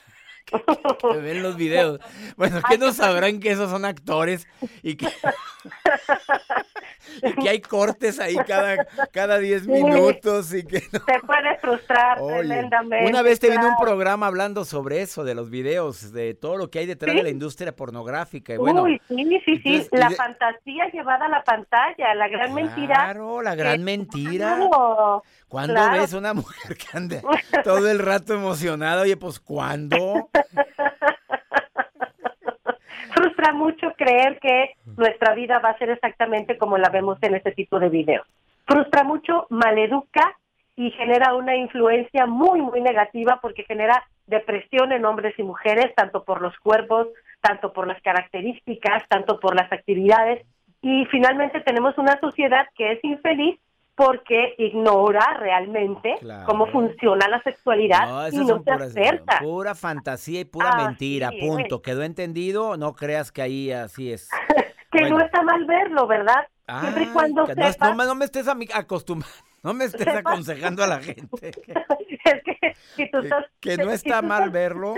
que 1.13 1.19
ven 1.21 1.43
los 1.43 1.57
videos. 1.57 2.01
Bueno, 2.37 2.61
que 2.69 2.79
no 2.79 2.93
sabrán 2.93 3.41
que 3.41 3.51
esos 3.53 3.71
son 3.71 3.85
actores 3.85 4.47
y 4.83 4.97
que, 4.97 5.09
y 7.23 7.33
que 7.35 7.49
hay 7.49 7.61
cortes 7.61 8.19
ahí 8.21 8.37
cada, 8.47 8.85
cada 9.13 9.39
10 9.39 9.67
minutos 9.67 10.53
y 10.55 10.65
que 10.65 10.83
no. 10.93 11.01
Se 11.05 11.21
puede 11.27 11.59
frustrar 11.61 12.21
Oye, 12.21 12.39
tremendamente. 12.49 13.09
una 13.11 13.23
vez 13.23 13.41
te 13.41 13.51
vino 13.51 13.67
un 13.69 13.77
programa 13.77 14.27
hablando 14.27 14.65
sobre 14.65 15.03
eso, 15.03 15.25
de 15.25 15.35
los 15.35 15.51
videos, 15.51 16.13
de 16.13 16.35
todo 16.35 16.57
lo 16.57 16.71
que 16.71 16.81
hay 16.81 16.87
detrás 16.87 17.13
¿Sí? 17.13 17.17
de 17.19 17.23
la 17.23 17.31
industria 17.31 17.75
pornográfica. 17.75 18.55
Y 18.55 18.57
bueno, 18.57 18.83
Uy, 18.83 19.01
sí, 19.09 19.15
sí, 19.45 19.45
sí, 19.45 19.61
entonces, 19.65 19.89
y 19.93 19.97
la 19.97 20.09
de- 20.09 20.17
fantasía 20.17 20.89
llevada 20.93 21.27
a 21.27 21.29
la 21.29 21.45
pantalla, 21.45 22.15
la 22.15 22.29
gran 22.29 22.55
mentira. 22.55 22.95
Claro, 22.95 23.43
la 23.43 23.55
gran 23.55 23.81
Eh, 23.81 23.85
mentira. 23.85 24.57
Claro. 24.57 25.23
¿Cuándo 25.49 25.75
claro. 25.75 26.01
ves 26.01 26.13
una 26.13 26.35
mujer 26.35 26.77
que 26.77 26.87
anda 26.97 27.21
todo 27.63 27.89
el 27.91 27.99
rato 27.99 28.35
emocionada? 28.35 29.03
Oye, 29.03 29.17
pues 29.17 29.41
¿cuándo? 29.41 30.29
Frustra 33.15 33.53
mucho 33.53 33.93
creer 33.97 34.39
que 34.41 34.75
nuestra 34.97 35.35
vida 35.35 35.59
va 35.59 35.71
a 35.71 35.79
ser 35.79 35.91
exactamente 35.91 36.59
como 36.59 36.79
la 36.79 36.89
vemos 36.89 37.19
en 37.23 37.35
este 37.35 37.53
tipo 37.53 37.79
de 37.79 37.89
videos. 37.89 38.27
Frustra 38.67 39.05
mucho, 39.05 39.47
maleduca 39.51 40.37
y 40.77 40.91
genera 40.93 41.35
una 41.35 41.57
influencia 41.57 42.27
muy, 42.27 42.61
muy 42.61 42.81
negativa 42.81 43.39
porque 43.41 43.65
genera 43.65 44.05
depresión 44.27 44.93
en 44.93 45.05
hombres 45.05 45.39
y 45.39 45.43
mujeres, 45.43 45.95
tanto 45.95 46.25
por 46.25 46.41
los 46.41 46.57
cuerpos, 46.59 47.09
tanto 47.41 47.73
por 47.73 47.87
las 47.87 48.01
características, 48.03 49.07
tanto 49.09 49.39
por 49.39 49.55
las 49.55 49.71
actividades, 49.71 50.45
y 50.81 51.05
finalmente 51.07 51.61
tenemos 51.61 51.97
una 51.99 52.19
sociedad 52.21 52.67
que 52.77 52.93
es 52.93 53.05
infeliz 53.05 53.59
porque 53.97 54.55
ignora 54.59 55.35
realmente 55.39 56.17
Claro. 56.21 56.47
cómo 56.47 56.67
funciona 56.67 57.29
la 57.29 57.41
sexualidad 57.43 58.09
No, 58.09 58.29
y 58.29 58.45
no 58.47 58.63
se 58.63 58.71
acerca. 58.71 59.39
pura 59.41 59.75
fantasía 59.75 60.41
y 60.41 60.45
pura 60.45 60.73
mentira, 60.77 61.31
punto. 61.41 61.81
¿Quedó 61.83 62.03
entendido? 62.03 62.77
No 62.77 62.95
creas 62.95 63.31
que 63.33 63.43
ahí 63.43 63.71
así 63.73 64.13
es. 64.13 64.29
Que 64.91 65.01
Bueno. 65.01 65.19
no 65.19 65.25
está 65.25 65.43
mal 65.43 65.65
verlo, 65.65 66.07
¿verdad? 66.07 66.47
Siempre 66.81 67.03
y 67.03 67.07
Ay, 67.07 67.13
cuando 67.13 67.47
que 67.47 67.57
no, 67.57 67.73
sepas, 67.73 67.89
no 67.91 67.97
me, 67.97 68.05
no 68.07 68.15
me 68.15 68.25
estés 68.27 68.47
acostumbrando, 68.73 69.37
no 69.65 69.75
me 69.75 69.85
estés 69.87 70.03
Sepas. 70.05 70.19
aconsejando 70.21 70.85
a 70.85 70.87
la 70.87 71.01
gente 71.01 71.51
es 72.25 72.43
que 72.45 72.75
si 72.95 73.11
tú 73.11 73.19
estás, 73.19 73.45
que 73.59 73.77
no 73.77 73.89
si 73.89 73.95
está 73.95 74.21
tú 74.21 74.27
mal 74.29 74.39
estás- 74.43 74.53
verlo. 74.53 74.95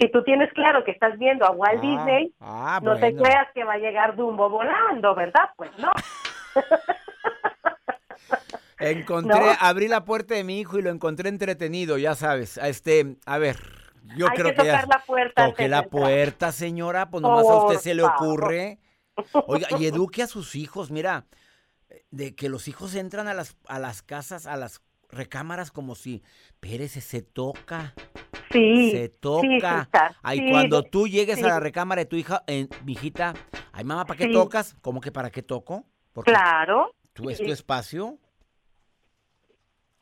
Si 0.00 0.08
tú 0.12 0.22
tienes 0.22 0.52
claro 0.52 0.84
que 0.84 0.92
estás 0.92 1.18
viendo 1.18 1.44
a 1.44 1.50
Walt 1.50 1.78
Ah, 1.78 1.80
Disney, 1.82 2.32
ah, 2.38 2.78
no 2.80 2.94
te 2.96 3.12
creas 3.16 3.48
que 3.52 3.64
va 3.64 3.72
a 3.72 3.78
llegar 3.78 4.14
Dumbo 4.14 4.48
volando, 4.48 5.12
¿verdad? 5.16 5.50
Pues 5.56 5.72
no. 5.78 5.90
Encontré, 8.78 9.40
¿No? 9.40 9.52
abrí 9.60 9.88
la 9.88 10.04
puerta 10.04 10.34
de 10.34 10.44
mi 10.44 10.60
hijo 10.60 10.78
y 10.78 10.82
lo 10.82 10.90
encontré 10.90 11.28
entretenido, 11.28 11.98
ya 11.98 12.14
sabes. 12.14 12.58
A 12.58 12.68
Este, 12.68 13.16
a 13.26 13.38
ver, 13.38 13.56
yo 14.16 14.26
Hay 14.30 14.36
creo 14.36 14.50
que 14.50 14.54
que, 14.56 14.66
ya 14.66 14.82
tocar 14.82 14.88
la 14.88 15.04
puerta. 15.04 15.46
toqué 15.46 15.62
antes 15.64 15.70
la 15.70 15.82
puerta, 15.88 16.52
señora, 16.52 17.10
pues 17.10 17.22
nomás 17.22 17.48
a 17.48 17.56
usted 17.56 17.78
se 17.80 17.94
le 17.94 18.02
ocurre. 18.04 18.78
Oiga, 19.46 19.66
y 19.78 19.86
eduque 19.86 20.22
a 20.22 20.26
sus 20.28 20.54
hijos, 20.54 20.90
mira, 20.92 21.26
de 22.10 22.34
que 22.36 22.48
los 22.48 22.68
hijos 22.68 22.94
entran 22.94 23.26
a 23.26 23.34
las, 23.34 23.56
a 23.66 23.78
las 23.80 24.02
casas, 24.02 24.46
a 24.46 24.56
las 24.56 24.80
recámaras 25.10 25.70
como 25.72 25.94
si, 25.96 26.22
Pérez, 26.60 26.92
se 26.92 27.22
toca, 27.22 27.94
Sí. 28.52 28.92
se 28.92 29.06
sí, 29.08 29.12
toca. 29.20 29.84
César, 29.86 30.16
Ay, 30.22 30.38
sí, 30.38 30.50
cuando 30.50 30.82
tú 30.84 31.08
llegues 31.08 31.38
sí. 31.38 31.44
a 31.44 31.48
la 31.48 31.60
recámara 31.60 32.00
de 32.02 32.06
tu 32.06 32.16
hija, 32.16 32.44
eh, 32.46 32.68
mi 32.84 32.92
hijita, 32.92 33.34
ay, 33.72 33.84
mamá, 33.84 34.04
¿para 34.06 34.18
qué 34.18 34.24
Sí. 34.26 34.32
tocas? 34.32 34.76
¿Cómo 34.80 35.00
que 35.00 35.10
para 35.12 35.30
qué 35.30 35.42
toco? 35.42 35.84
Porque 36.12 36.30
Claro. 36.32 36.92
Tú 37.22 37.30
es 37.30 37.38
tu 37.38 37.50
espacio. 37.50 38.16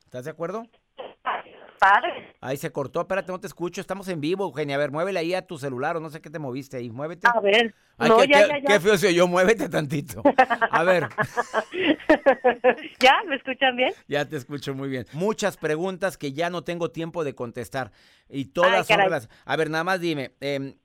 ¿Estás 0.04 0.24
de 0.24 0.30
acuerdo? 0.30 0.66
Padre. 1.78 2.34
Ahí 2.40 2.56
se 2.56 2.72
cortó, 2.72 3.00
espérate, 3.02 3.30
no 3.30 3.38
te 3.38 3.46
escucho, 3.46 3.80
estamos 3.82 4.08
en 4.08 4.18
vivo, 4.20 4.44
Eugenia. 4.44 4.76
A 4.76 4.78
ver, 4.78 4.90
muévele 4.90 5.18
ahí 5.18 5.34
a 5.34 5.46
tu 5.46 5.58
celular 5.58 5.96
o 5.96 6.00
no 6.00 6.08
sé 6.08 6.22
qué 6.22 6.30
te 6.30 6.38
moviste 6.38 6.78
ahí, 6.78 6.90
muévete. 6.90 7.28
A 7.32 7.38
ver. 7.40 7.74
Ay, 7.98 8.08
no, 8.08 8.16
qué, 8.18 8.28
ya, 8.28 8.42
qué- 8.42 8.48
ya, 8.48 8.58
ya. 8.58 8.66
qué 8.66 8.80
feo 8.80 8.96
soy 8.96 9.14
yo, 9.14 9.26
muévete 9.26 9.68
tantito. 9.68 10.22
A 10.70 10.82
ver, 10.84 11.08
¿Ya? 13.00 13.14
¿Me 13.26 13.36
escuchan 13.36 13.76
bien? 13.76 13.92
ya 14.08 14.24
te 14.26 14.36
escucho 14.36 14.74
muy 14.74 14.88
bien. 14.88 15.06
Muchas 15.12 15.56
preguntas 15.58 16.16
que 16.16 16.32
ya 16.32 16.48
no 16.50 16.64
tengo 16.64 16.90
tiempo 16.90 17.24
de 17.24 17.34
contestar 17.34 17.92
y 18.28 18.46
todas 18.46 18.88
Ay, 18.90 18.96
son 18.96 19.10
las... 19.10 19.28
A 19.44 19.56
ver, 19.56 19.68
nada 19.70 19.84
más 19.84 20.00
dime, 20.00 20.32
em, 20.40 20.76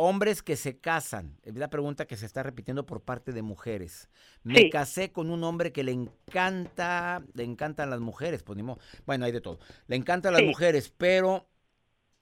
hombres 0.00 0.42
que 0.44 0.54
se 0.54 0.78
casan, 0.78 1.36
es 1.42 1.56
la 1.56 1.68
pregunta 1.70 2.06
que 2.06 2.16
se 2.16 2.24
está 2.24 2.44
repitiendo 2.44 2.86
por 2.86 3.02
parte 3.02 3.32
de 3.32 3.42
mujeres. 3.42 4.08
Me 4.44 4.60
Sí. 4.60 4.70
casé 4.70 5.10
con 5.10 5.28
un 5.28 5.42
hombre 5.42 5.72
que 5.72 5.82
le 5.82 5.90
encanta, 5.92 7.24
le 7.34 7.42
encantan 7.42 7.90
las 7.90 7.98
mujeres, 7.98 8.44
pues 8.44 8.56
ni 8.56 8.62
modo. 8.62 8.78
Bueno, 9.06 9.24
hay 9.24 9.32
de 9.32 9.40
todo. 9.40 9.58
Le 9.88 9.96
encantan 9.96 10.32
las 10.34 10.42
Sí. 10.42 10.46
mujeres, 10.46 10.92
pero 10.96 11.48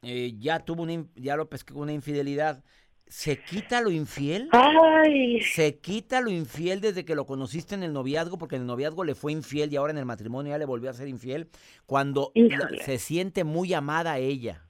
eh, 0.02 0.34
ya 0.38 0.60
tuvo 0.60 0.84
una, 0.84 1.04
ya 1.16 1.36
lo 1.36 1.50
pesqué 1.50 1.74
con 1.74 1.82
una 1.82 1.92
infidelidad. 1.92 2.64
¿Se 3.08 3.38
quita 3.38 3.82
lo 3.82 3.90
infiel? 3.90 4.48
Ay, 4.52 5.40
¿Se 5.42 5.78
quita 5.78 6.20
lo 6.22 6.30
infiel 6.30 6.80
desde 6.80 7.04
que 7.04 7.14
lo 7.14 7.26
conociste 7.26 7.74
en 7.74 7.82
el 7.82 7.92
noviazgo? 7.92 8.38
Porque 8.38 8.56
en 8.56 8.62
el 8.62 8.66
noviazgo 8.66 9.04
le 9.04 9.14
fue 9.14 9.32
infiel 9.32 9.70
y 9.72 9.76
ahora 9.76 9.92
en 9.92 9.98
el 9.98 10.06
matrimonio 10.06 10.52
ya 10.52 10.58
le 10.58 10.64
volvió 10.64 10.88
a 10.90 10.94
ser 10.94 11.08
infiel. 11.08 11.50
Cuando 11.84 12.32
Híjole. 12.34 12.82
se 12.84 12.98
siente 12.98 13.44
muy 13.44 13.74
amada 13.74 14.12
a 14.12 14.18
ella, 14.18 14.66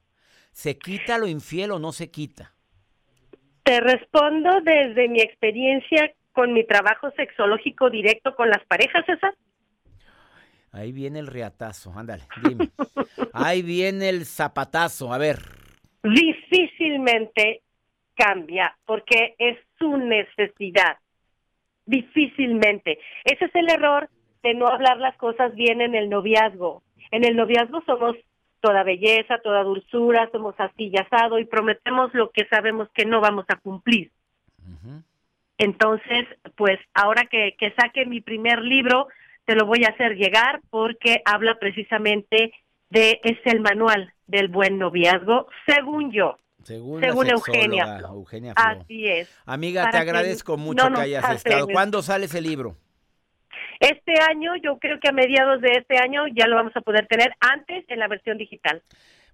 ¿se 0.52 0.76
quita 0.76 1.18
lo 1.18 1.28
infiel 1.28 1.70
o 1.70 1.78
no 1.78 1.92
se 1.92 2.10
quita? 2.10 2.55
Te 3.66 3.80
respondo 3.80 4.60
desde 4.62 5.08
mi 5.08 5.20
experiencia 5.20 6.12
con 6.32 6.52
mi 6.52 6.64
trabajo 6.64 7.10
sexológico 7.16 7.90
directo 7.90 8.36
con 8.36 8.48
las 8.48 8.64
parejas, 8.66 9.04
César. 9.04 9.34
Ahí 10.70 10.92
viene 10.92 11.18
el 11.18 11.26
riatazo, 11.26 11.92
ándale, 11.96 12.22
dime. 12.44 12.68
Ahí 13.32 13.62
viene 13.62 14.08
el 14.08 14.24
zapatazo, 14.24 15.12
a 15.12 15.18
ver. 15.18 15.38
Difícilmente 16.04 17.62
cambia 18.14 18.76
porque 18.86 19.34
es 19.36 19.58
su 19.80 19.96
necesidad. 19.96 20.98
Difícilmente. 21.86 23.00
Ese 23.24 23.46
es 23.46 23.54
el 23.54 23.68
error 23.68 24.08
de 24.44 24.54
no 24.54 24.68
hablar 24.68 24.98
las 24.98 25.16
cosas 25.16 25.52
bien 25.56 25.80
en 25.80 25.96
el 25.96 26.08
noviazgo. 26.08 26.84
En 27.10 27.24
el 27.24 27.34
noviazgo 27.34 27.82
somos 27.84 28.14
toda 28.66 28.82
belleza, 28.82 29.38
toda 29.38 29.62
dulzura, 29.62 30.28
somos 30.32 30.56
así 30.58 30.90
y 30.92 30.96
asado 30.98 31.38
y 31.38 31.44
prometemos 31.44 32.12
lo 32.14 32.30
que 32.30 32.46
sabemos 32.48 32.88
que 32.92 33.04
no 33.04 33.20
vamos 33.20 33.44
a 33.48 33.56
cumplir. 33.56 34.10
Entonces, 35.56 36.26
pues 36.56 36.80
ahora 36.92 37.26
que, 37.30 37.54
que 37.58 37.72
saque 37.80 38.06
mi 38.06 38.20
primer 38.20 38.60
libro, 38.62 39.06
te 39.44 39.54
lo 39.54 39.66
voy 39.66 39.84
a 39.84 39.90
hacer 39.90 40.16
llegar 40.16 40.60
porque 40.68 41.22
habla 41.24 41.60
precisamente 41.60 42.52
de, 42.90 43.20
es 43.22 43.38
el 43.44 43.60
manual 43.60 44.12
del 44.26 44.48
buen 44.48 44.78
noviazgo, 44.78 45.46
según 45.64 46.10
yo. 46.10 46.36
Según, 46.64 47.04
Eugenia 47.04 47.36
sexóloga, 47.36 47.98
Flo. 47.98 48.08
Eugenia 48.08 48.54
Flo. 48.54 48.64
Así 48.64 49.06
es. 49.06 49.30
Amiga, 49.46 49.82
para 49.82 49.92
te 49.92 50.04
que 50.04 50.10
agradezco 50.10 50.56
mucho 50.56 50.90
no 50.90 50.96
que 50.96 51.02
hayas 51.02 51.36
estado. 51.36 51.68
¿Cuándo 51.68 52.02
sale 52.02 52.24
ese 52.26 52.40
libro? 52.40 52.76
Este 53.80 54.14
año, 54.30 54.52
yo 54.62 54.78
creo 54.78 54.98
que 55.00 55.08
a 55.08 55.12
mediados 55.12 55.60
de 55.60 55.72
este 55.78 55.98
año 55.98 56.24
ya 56.34 56.46
lo 56.46 56.56
vamos 56.56 56.72
a 56.76 56.80
poder 56.80 57.06
tener 57.06 57.34
antes 57.40 57.84
en 57.88 57.98
la 57.98 58.08
versión 58.08 58.38
digital. 58.38 58.82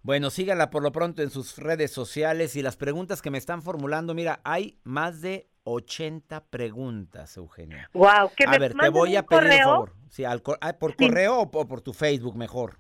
Bueno, 0.03 0.31
síganla 0.31 0.71
por 0.71 0.83
lo 0.83 0.91
pronto 0.91 1.23
en 1.23 1.31
sus 1.31 1.59
redes 1.59 1.93
sociales 1.93 2.57
y 2.57 2.63
las 2.63 2.77
preguntas 2.77 3.23
que 3.23 3.31
me 3.31 3.39
están 3.39 3.63
formulando. 3.63 4.15
Mira, 4.15 4.41
hay 4.45 4.79
más 4.83 5.21
de 5.23 5.47
80 5.65 6.43
preguntas, 6.51 7.37
Eugenia. 7.37 7.89
Wow, 7.93 8.33
que 8.37 8.45
A 8.47 8.51
me 8.51 8.59
ver, 8.59 8.75
te 8.75 8.89
voy 8.89 9.15
a 9.15 9.23
pedir 9.23 9.43
correo. 9.43 9.65
favor. 9.65 9.93
Sí, 10.11 10.25
al 10.25 10.43
ah, 10.61 10.73
¿Por 10.73 10.97
Sí. 10.97 11.07
correo 11.07 11.39
o 11.39 11.51
po- 11.53 11.69
por 11.69 11.83
tu 11.83 11.93
Facebook 11.93 12.37
mejor? 12.37 12.79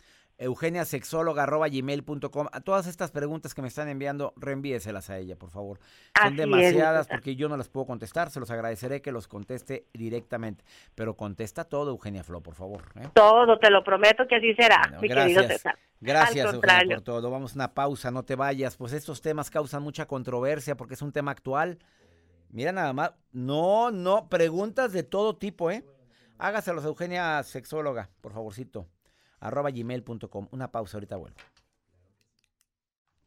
A 2.54 2.62
todas 2.62 2.88
estas 2.88 3.12
preguntas 3.12 3.54
que 3.54 3.62
me 3.62 3.68
están 3.68 3.90
enviando, 3.90 4.34
reenvíeselas 4.38 5.10
a 5.10 5.18
ella, 5.18 5.36
por 5.36 5.50
favor. 5.50 5.80
Son 6.18 6.28
Así 6.28 6.36
demasiadas 6.38 7.08
porque 7.08 7.36
yo 7.36 7.50
no 7.50 7.58
las 7.58 7.68
puedo 7.68 7.86
contestar. 7.86 8.30
Se 8.30 8.40
los 8.40 8.50
agradeceré 8.50 9.02
que 9.02 9.12
los 9.12 9.28
conteste 9.28 9.88
directamente. 9.94 10.64
Pero 10.96 11.16
contesta 11.16 11.66
todo, 11.66 11.92
Eugenia 11.92 12.24
Flo, 12.24 12.42
por 12.42 12.56
favor. 12.56 12.84
¿eh? 12.96 13.10
Todo, 13.14 13.60
te 13.60 13.70
lo 13.70 13.84
prometo 13.84 14.26
que 14.28 14.38
así 14.38 14.54
será, 14.56 14.80
Bueno, 14.84 15.02
mi 15.02 15.08
querido 15.10 15.42
gracias. 15.42 15.48
César. 15.48 15.80
Gracias, 16.00 16.54
Eugenia, 16.54 16.96
por 16.96 17.04
todo. 17.04 17.30
Vamos 17.30 17.52
a 17.52 17.56
una 17.56 17.74
pausa, 17.74 18.10
no 18.10 18.24
te 18.24 18.36
vayas. 18.36 18.78
Pues 18.78 18.94
estos 18.94 19.22
temas 19.22 19.50
causan 19.50 19.84
mucha 19.84 20.06
controversia 20.06 20.78
porque 20.78 20.94
es 20.94 21.02
un 21.02 21.12
tema 21.12 21.32
actual. 21.32 21.80
Mira 22.50 22.72
nada 22.72 22.94
más. 22.94 23.12
No, 23.34 23.92
no, 23.92 24.30
preguntas 24.30 24.94
de 24.94 25.04
todo 25.04 25.36
tipo, 25.36 25.70
¿eh? 25.70 25.84
Hágaselos 26.38 26.86
Eugenia 26.86 27.44
Sexóloga, 27.44 28.10
por 28.22 28.32
favorcito. 28.32 28.88
Arroba 29.40 29.72
gmail.com. 29.72 30.48
Una 30.52 30.72
pausa, 30.72 30.98
ahorita 30.98 31.18
vuelvo. 31.18 31.38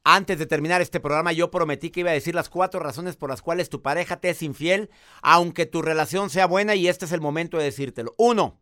Antes 0.05 0.39
de 0.39 0.47
terminar 0.47 0.83
este 0.83 0.99
programa, 0.99 1.33
yo 1.33 1.53
prometí 1.53 1.91
que 1.91 2.01
iba 2.01 2.11
a 2.11 2.15
decir 2.15 2.35
las 2.35 2.49
cuatro 2.49 2.81
razones 2.81 3.15
por 3.15 3.31
las 3.31 3.41
cuales 3.41 3.69
tu 3.69 3.83
pareja 3.83 4.17
te 4.17 4.31
es 4.31 4.43
infiel, 4.43 4.91
aunque 5.23 5.65
tu 5.65 5.81
relación 5.81 6.29
sea 6.29 6.47
buena, 6.47 6.75
y 6.75 6.89
este 6.89 7.05
es 7.05 7.13
el 7.13 7.21
momento 7.21 7.57
de 7.57 7.65
decírtelo. 7.65 8.13
Uno, 8.19 8.59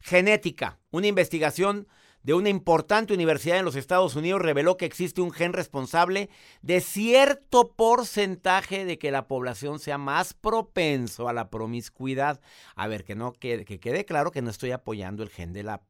genética. 0.00 0.78
Una 0.90 1.06
investigación 1.06 1.88
de 2.22 2.34
una 2.34 2.50
importante 2.50 3.14
universidad 3.14 3.58
en 3.58 3.64
los 3.64 3.76
Estados 3.76 4.14
Unidos 4.14 4.42
reveló 4.42 4.76
que 4.76 4.84
existe 4.84 5.22
un 5.22 5.30
gen 5.30 5.54
responsable 5.54 6.28
de 6.60 6.82
cierto 6.82 7.72
porcentaje 7.72 8.84
de 8.84 8.98
que 8.98 9.10
la 9.10 9.26
población 9.26 9.78
sea 9.78 9.96
más 9.96 10.34
propenso 10.34 11.28
a 11.28 11.32
la 11.32 11.48
promiscuidad. 11.48 12.40
A 12.76 12.88
ver, 12.88 13.04
que 13.04 13.14
no 13.14 13.32
quede, 13.32 13.64
que 13.64 13.80
quede 13.80 14.04
claro 14.04 14.32
que 14.32 14.42
no 14.42 14.50
estoy 14.50 14.72
apoyando 14.72 15.22
el 15.22 15.30
gen 15.30 15.54
de 15.54 15.62
la 15.62 15.82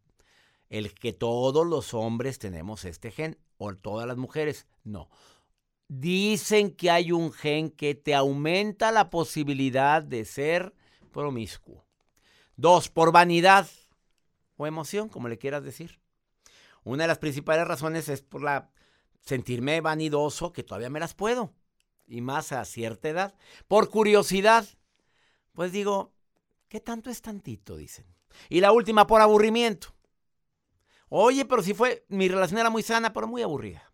el 0.68 0.94
que 0.94 1.12
todos 1.12 1.66
los 1.66 1.94
hombres 1.94 2.38
tenemos 2.38 2.84
este 2.84 3.10
gen 3.10 3.38
o 3.58 3.74
todas 3.74 4.06
las 4.06 4.16
mujeres. 4.16 4.66
No. 4.82 5.08
Dicen 5.88 6.70
que 6.70 6.90
hay 6.90 7.12
un 7.12 7.32
gen 7.32 7.70
que 7.70 7.94
te 7.94 8.14
aumenta 8.14 8.90
la 8.90 9.10
posibilidad 9.10 10.02
de 10.02 10.24
ser 10.24 10.74
promiscuo. 11.12 11.84
Dos, 12.56 12.88
por 12.88 13.12
vanidad 13.12 13.68
o 14.56 14.66
emoción, 14.66 15.08
como 15.08 15.28
le 15.28 15.38
quieras 15.38 15.64
decir. 15.64 16.00
Una 16.82 17.04
de 17.04 17.08
las 17.08 17.18
principales 17.18 17.66
razones 17.66 18.08
es 18.08 18.22
por 18.22 18.42
la 18.42 18.70
sentirme 19.20 19.80
vanidoso, 19.80 20.52
que 20.52 20.62
todavía 20.62 20.90
me 20.90 21.00
las 21.00 21.14
puedo, 21.14 21.52
y 22.06 22.20
más 22.20 22.52
a 22.52 22.64
cierta 22.64 23.08
edad. 23.08 23.34
Por 23.68 23.88
curiosidad, 23.88 24.66
pues 25.52 25.72
digo, 25.72 26.14
¿Qué 26.74 26.80
tanto 26.80 27.08
es 27.08 27.22
tantito? 27.22 27.76
Dicen. 27.76 28.04
Y 28.48 28.60
la 28.60 28.72
última 28.72 29.06
por 29.06 29.20
aburrimiento. 29.20 29.94
Oye, 31.08 31.44
pero 31.44 31.62
si 31.62 31.74
fue, 31.74 32.04
mi 32.08 32.28
relación 32.28 32.58
era 32.58 32.70
muy 32.70 32.82
sana, 32.82 33.12
pero 33.12 33.26
muy 33.26 33.42
aburrida. 33.42 33.92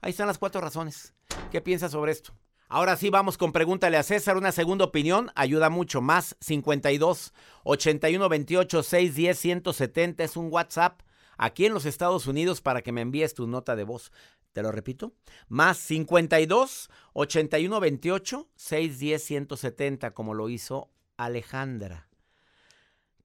Ahí 0.00 0.10
están 0.10 0.26
las 0.26 0.38
cuatro 0.38 0.60
razones. 0.60 1.14
¿Qué 1.50 1.60
piensas 1.60 1.92
sobre 1.92 2.12
esto? 2.12 2.34
Ahora 2.68 2.96
sí 2.96 3.10
vamos 3.10 3.36
con 3.36 3.52
pregúntale 3.52 3.98
a 3.98 4.02
César, 4.02 4.38
una 4.38 4.50
segunda 4.50 4.86
opinión, 4.86 5.30
ayuda 5.34 5.68
mucho 5.68 6.00
más. 6.00 6.36
52 6.40 7.34
81 7.64 8.28
28 8.28 8.82
610 8.82 9.38
170 9.38 10.24
es 10.24 10.36
un 10.38 10.48
WhatsApp 10.50 11.02
aquí 11.36 11.66
en 11.66 11.74
los 11.74 11.84
Estados 11.84 12.26
Unidos 12.26 12.62
para 12.62 12.80
que 12.80 12.92
me 12.92 13.02
envíes 13.02 13.34
tu 13.34 13.46
nota 13.46 13.76
de 13.76 13.84
voz. 13.84 14.10
Te 14.52 14.62
lo 14.62 14.72
repito, 14.72 15.12
más 15.48 15.76
52 15.76 16.90
81 17.12 17.80
28 17.80 18.48
610 18.56 19.22
170 19.22 20.14
como 20.14 20.32
lo 20.32 20.48
hizo 20.48 20.90
Alejandra. 21.18 22.08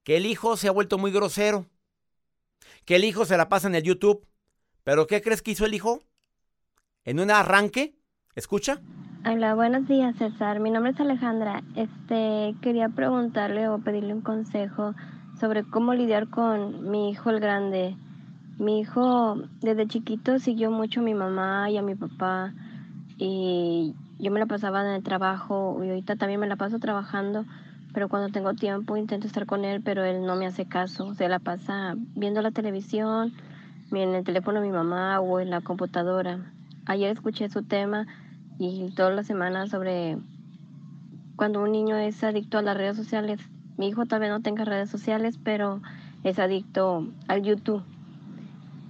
Que 0.04 0.18
el 0.18 0.26
hijo 0.26 0.56
se 0.58 0.68
ha 0.68 0.72
vuelto 0.72 0.98
muy 0.98 1.10
grosero. 1.10 1.66
Que 2.84 2.96
el 2.96 3.04
hijo 3.04 3.24
se 3.24 3.36
la 3.36 3.48
pasa 3.48 3.68
en 3.68 3.74
el 3.74 3.82
YouTube. 3.82 4.26
Pero 4.84 5.06
¿qué 5.06 5.20
crees 5.20 5.42
que 5.42 5.50
hizo 5.50 5.66
el 5.66 5.74
hijo? 5.74 6.00
En 7.04 7.20
un 7.20 7.30
arranque, 7.30 7.94
escucha. 8.34 8.80
Hola, 9.26 9.54
buenos 9.54 9.86
días, 9.88 10.16
César. 10.16 10.60
Mi 10.60 10.70
nombre 10.70 10.92
es 10.92 11.00
Alejandra. 11.00 11.62
Este, 11.76 12.54
quería 12.62 12.88
preguntarle 12.88 13.68
o 13.68 13.78
pedirle 13.78 14.14
un 14.14 14.22
consejo 14.22 14.94
sobre 15.40 15.64
cómo 15.64 15.94
lidiar 15.94 16.28
con 16.28 16.90
mi 16.90 17.10
hijo 17.10 17.30
el 17.30 17.40
grande. 17.40 17.96
Mi 18.58 18.80
hijo 18.80 19.36
desde 19.60 19.86
chiquito 19.86 20.38
siguió 20.38 20.70
mucho 20.70 21.00
a 21.00 21.02
mi 21.02 21.14
mamá 21.14 21.70
y 21.70 21.76
a 21.76 21.82
mi 21.82 21.94
papá 21.94 22.54
y 23.18 23.94
yo 24.18 24.30
me 24.30 24.40
la 24.40 24.46
pasaba 24.46 24.80
en 24.82 24.94
el 24.94 25.02
trabajo 25.02 25.80
y 25.84 25.88
ahorita 25.90 26.16
también 26.16 26.40
me 26.40 26.48
la 26.48 26.56
paso 26.56 26.78
trabajando, 26.78 27.44
pero 27.92 28.08
cuando 28.08 28.28
tengo 28.28 28.54
tiempo 28.54 28.96
intento 28.96 29.26
estar 29.26 29.46
con 29.46 29.64
él, 29.64 29.82
pero 29.82 30.04
él 30.04 30.24
no 30.24 30.36
me 30.36 30.46
hace 30.46 30.66
caso. 30.66 31.14
Se 31.14 31.28
la 31.28 31.38
pasa 31.38 31.94
viendo 32.14 32.42
la 32.42 32.50
televisión, 32.50 33.32
en 33.90 34.14
el 34.14 34.24
teléfono 34.24 34.60
de 34.60 34.66
mi 34.66 34.72
mamá 34.72 35.20
o 35.20 35.40
en 35.40 35.50
la 35.50 35.60
computadora. 35.60 36.52
Ayer 36.86 37.10
escuché 37.10 37.48
su 37.48 37.62
tema 37.62 38.06
y 38.58 38.90
todas 38.90 39.14
las 39.14 39.26
semanas 39.26 39.70
sobre 39.70 40.18
cuando 41.36 41.62
un 41.62 41.72
niño 41.72 41.96
es 41.96 42.22
adicto 42.24 42.58
a 42.58 42.62
las 42.62 42.76
redes 42.76 42.96
sociales. 42.96 43.40
Mi 43.76 43.88
hijo 43.88 44.04
todavía 44.06 44.30
no 44.30 44.40
tenga 44.40 44.64
redes 44.64 44.90
sociales, 44.90 45.38
pero 45.42 45.80
es 46.24 46.38
adicto 46.38 47.06
al 47.28 47.42
YouTube. 47.42 47.82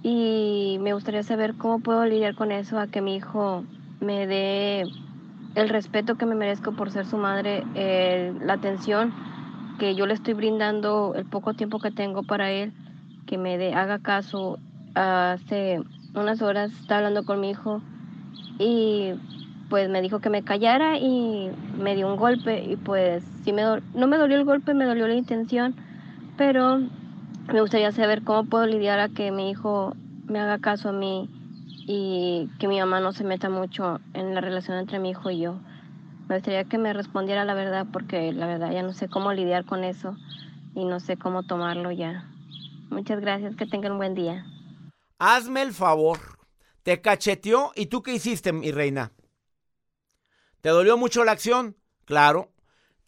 Y 0.01 0.77
me 0.81 0.93
gustaría 0.93 1.23
saber 1.23 1.55
cómo 1.55 1.79
puedo 1.79 2.05
lidiar 2.05 2.35
con 2.35 2.51
eso, 2.51 2.79
a 2.79 2.87
que 2.87 3.01
mi 3.01 3.15
hijo 3.15 3.63
me 3.99 4.27
dé 4.27 4.85
el 5.55 5.69
respeto 5.69 6.15
que 6.15 6.25
me 6.25 6.35
merezco 6.35 6.73
por 6.73 6.91
ser 6.91 7.05
su 7.05 7.17
madre, 7.17 7.67
la 7.73 8.53
atención 8.53 9.15
que 9.77 9.95
yo 9.95 10.05
le 10.07 10.13
estoy 10.13 10.33
brindando, 10.35 11.13
el 11.15 11.25
poco 11.25 11.53
tiempo 11.53 11.79
que 11.79 11.91
tengo 11.91 12.23
para 12.23 12.51
él, 12.51 12.73
que 13.25 13.37
me 13.37 13.57
dé, 13.57 13.73
haga 13.73 13.99
caso. 13.99 14.59
Hace 14.95 15.81
unas 16.13 16.41
horas 16.41 16.71
estaba 16.73 16.99
hablando 16.99 17.23
con 17.23 17.39
mi 17.39 17.51
hijo 17.51 17.81
y 18.59 19.13
pues 19.69 19.89
me 19.89 20.01
dijo 20.01 20.19
que 20.19 20.29
me 20.29 20.43
callara 20.43 20.97
y 20.97 21.51
me 21.73 21.95
dio 21.95 22.07
un 22.07 22.17
golpe 22.17 22.63
y 22.63 22.77
pues 22.77 23.23
sí 23.43 23.53
me 23.53 23.63
no 23.93 24.07
me 24.07 24.17
dolió 24.17 24.37
el 24.37 24.45
golpe, 24.45 24.73
me 24.73 24.85
dolió 24.85 25.07
la 25.07 25.15
intención, 25.15 25.75
pero 26.35 26.79
me 26.79 27.61
gustaría 27.61 27.91
saber 27.91 28.23
cómo 28.23 28.45
puedo 28.45 28.65
lidiar 28.65 28.99
a 28.99 29.09
que 29.09 29.31
mi 29.31 29.49
hijo 29.51 29.97
me 30.27 30.39
haga 30.39 30.59
caso 30.59 30.89
a 30.89 30.93
mí 30.93 31.29
y 31.91 32.47
que 32.59 32.67
mi 32.67 32.79
mamá 32.79 32.99
no 32.99 33.13
se 33.13 33.23
meta 33.23 33.49
mucho 33.49 33.99
en 34.13 34.35
la 34.35 34.41
relación 34.41 34.77
entre 34.77 34.99
mi 34.99 35.09
hijo 35.09 35.31
y 35.31 35.39
yo. 35.39 35.59
Me 36.27 36.35
gustaría 36.35 36.63
que 36.65 36.77
me 36.77 36.93
respondiera 36.93 37.45
la 37.45 37.55
verdad 37.55 37.87
porque 37.91 38.31
la 38.31 38.45
verdad 38.45 38.71
ya 38.71 38.83
no 38.83 38.93
sé 38.93 39.09
cómo 39.09 39.33
lidiar 39.33 39.65
con 39.65 39.83
eso 39.83 40.15
y 40.75 40.85
no 40.85 40.99
sé 40.99 41.17
cómo 41.17 41.41
tomarlo 41.41 41.91
ya. 41.91 42.29
Muchas 42.91 43.19
gracias, 43.19 43.55
que 43.55 43.65
tengan 43.65 43.93
un 43.93 43.97
buen 43.97 44.13
día. 44.13 44.45
Hazme 45.17 45.63
el 45.63 45.73
favor. 45.73 46.19
Te 46.83 47.01
cacheteó 47.01 47.71
y 47.75 47.87
tú 47.87 48.03
qué 48.03 48.13
hiciste, 48.13 48.53
mi 48.53 48.71
reina? 48.71 49.11
¿Te 50.61 50.69
dolió 50.69 50.95
mucho 50.95 51.23
la 51.23 51.31
acción? 51.31 51.75
Claro. 52.05 52.51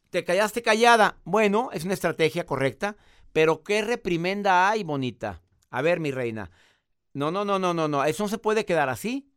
¿Te 0.10 0.24
callaste 0.24 0.64
callada? 0.64 1.18
Bueno, 1.24 1.70
es 1.72 1.86
una 1.86 1.94
estrategia 1.94 2.48
correcta, 2.48 2.96
pero 3.32 3.62
¿qué 3.62 3.84
reprimenda 3.84 4.72
hay, 4.72 4.84
bonita? 4.84 5.44
A 5.70 5.84
ver, 5.84 6.00
mi 6.00 6.10
reina. 6.10 6.50
No, 7.14 7.32
no, 7.32 7.46
no, 7.46 7.60
no, 7.60 7.74
no, 7.74 7.88
no. 7.88 8.04
Eso 8.04 8.24
no 8.24 8.30
se 8.30 8.38
puede 8.38 8.66
quedar 8.66 8.90
así. 8.90 9.30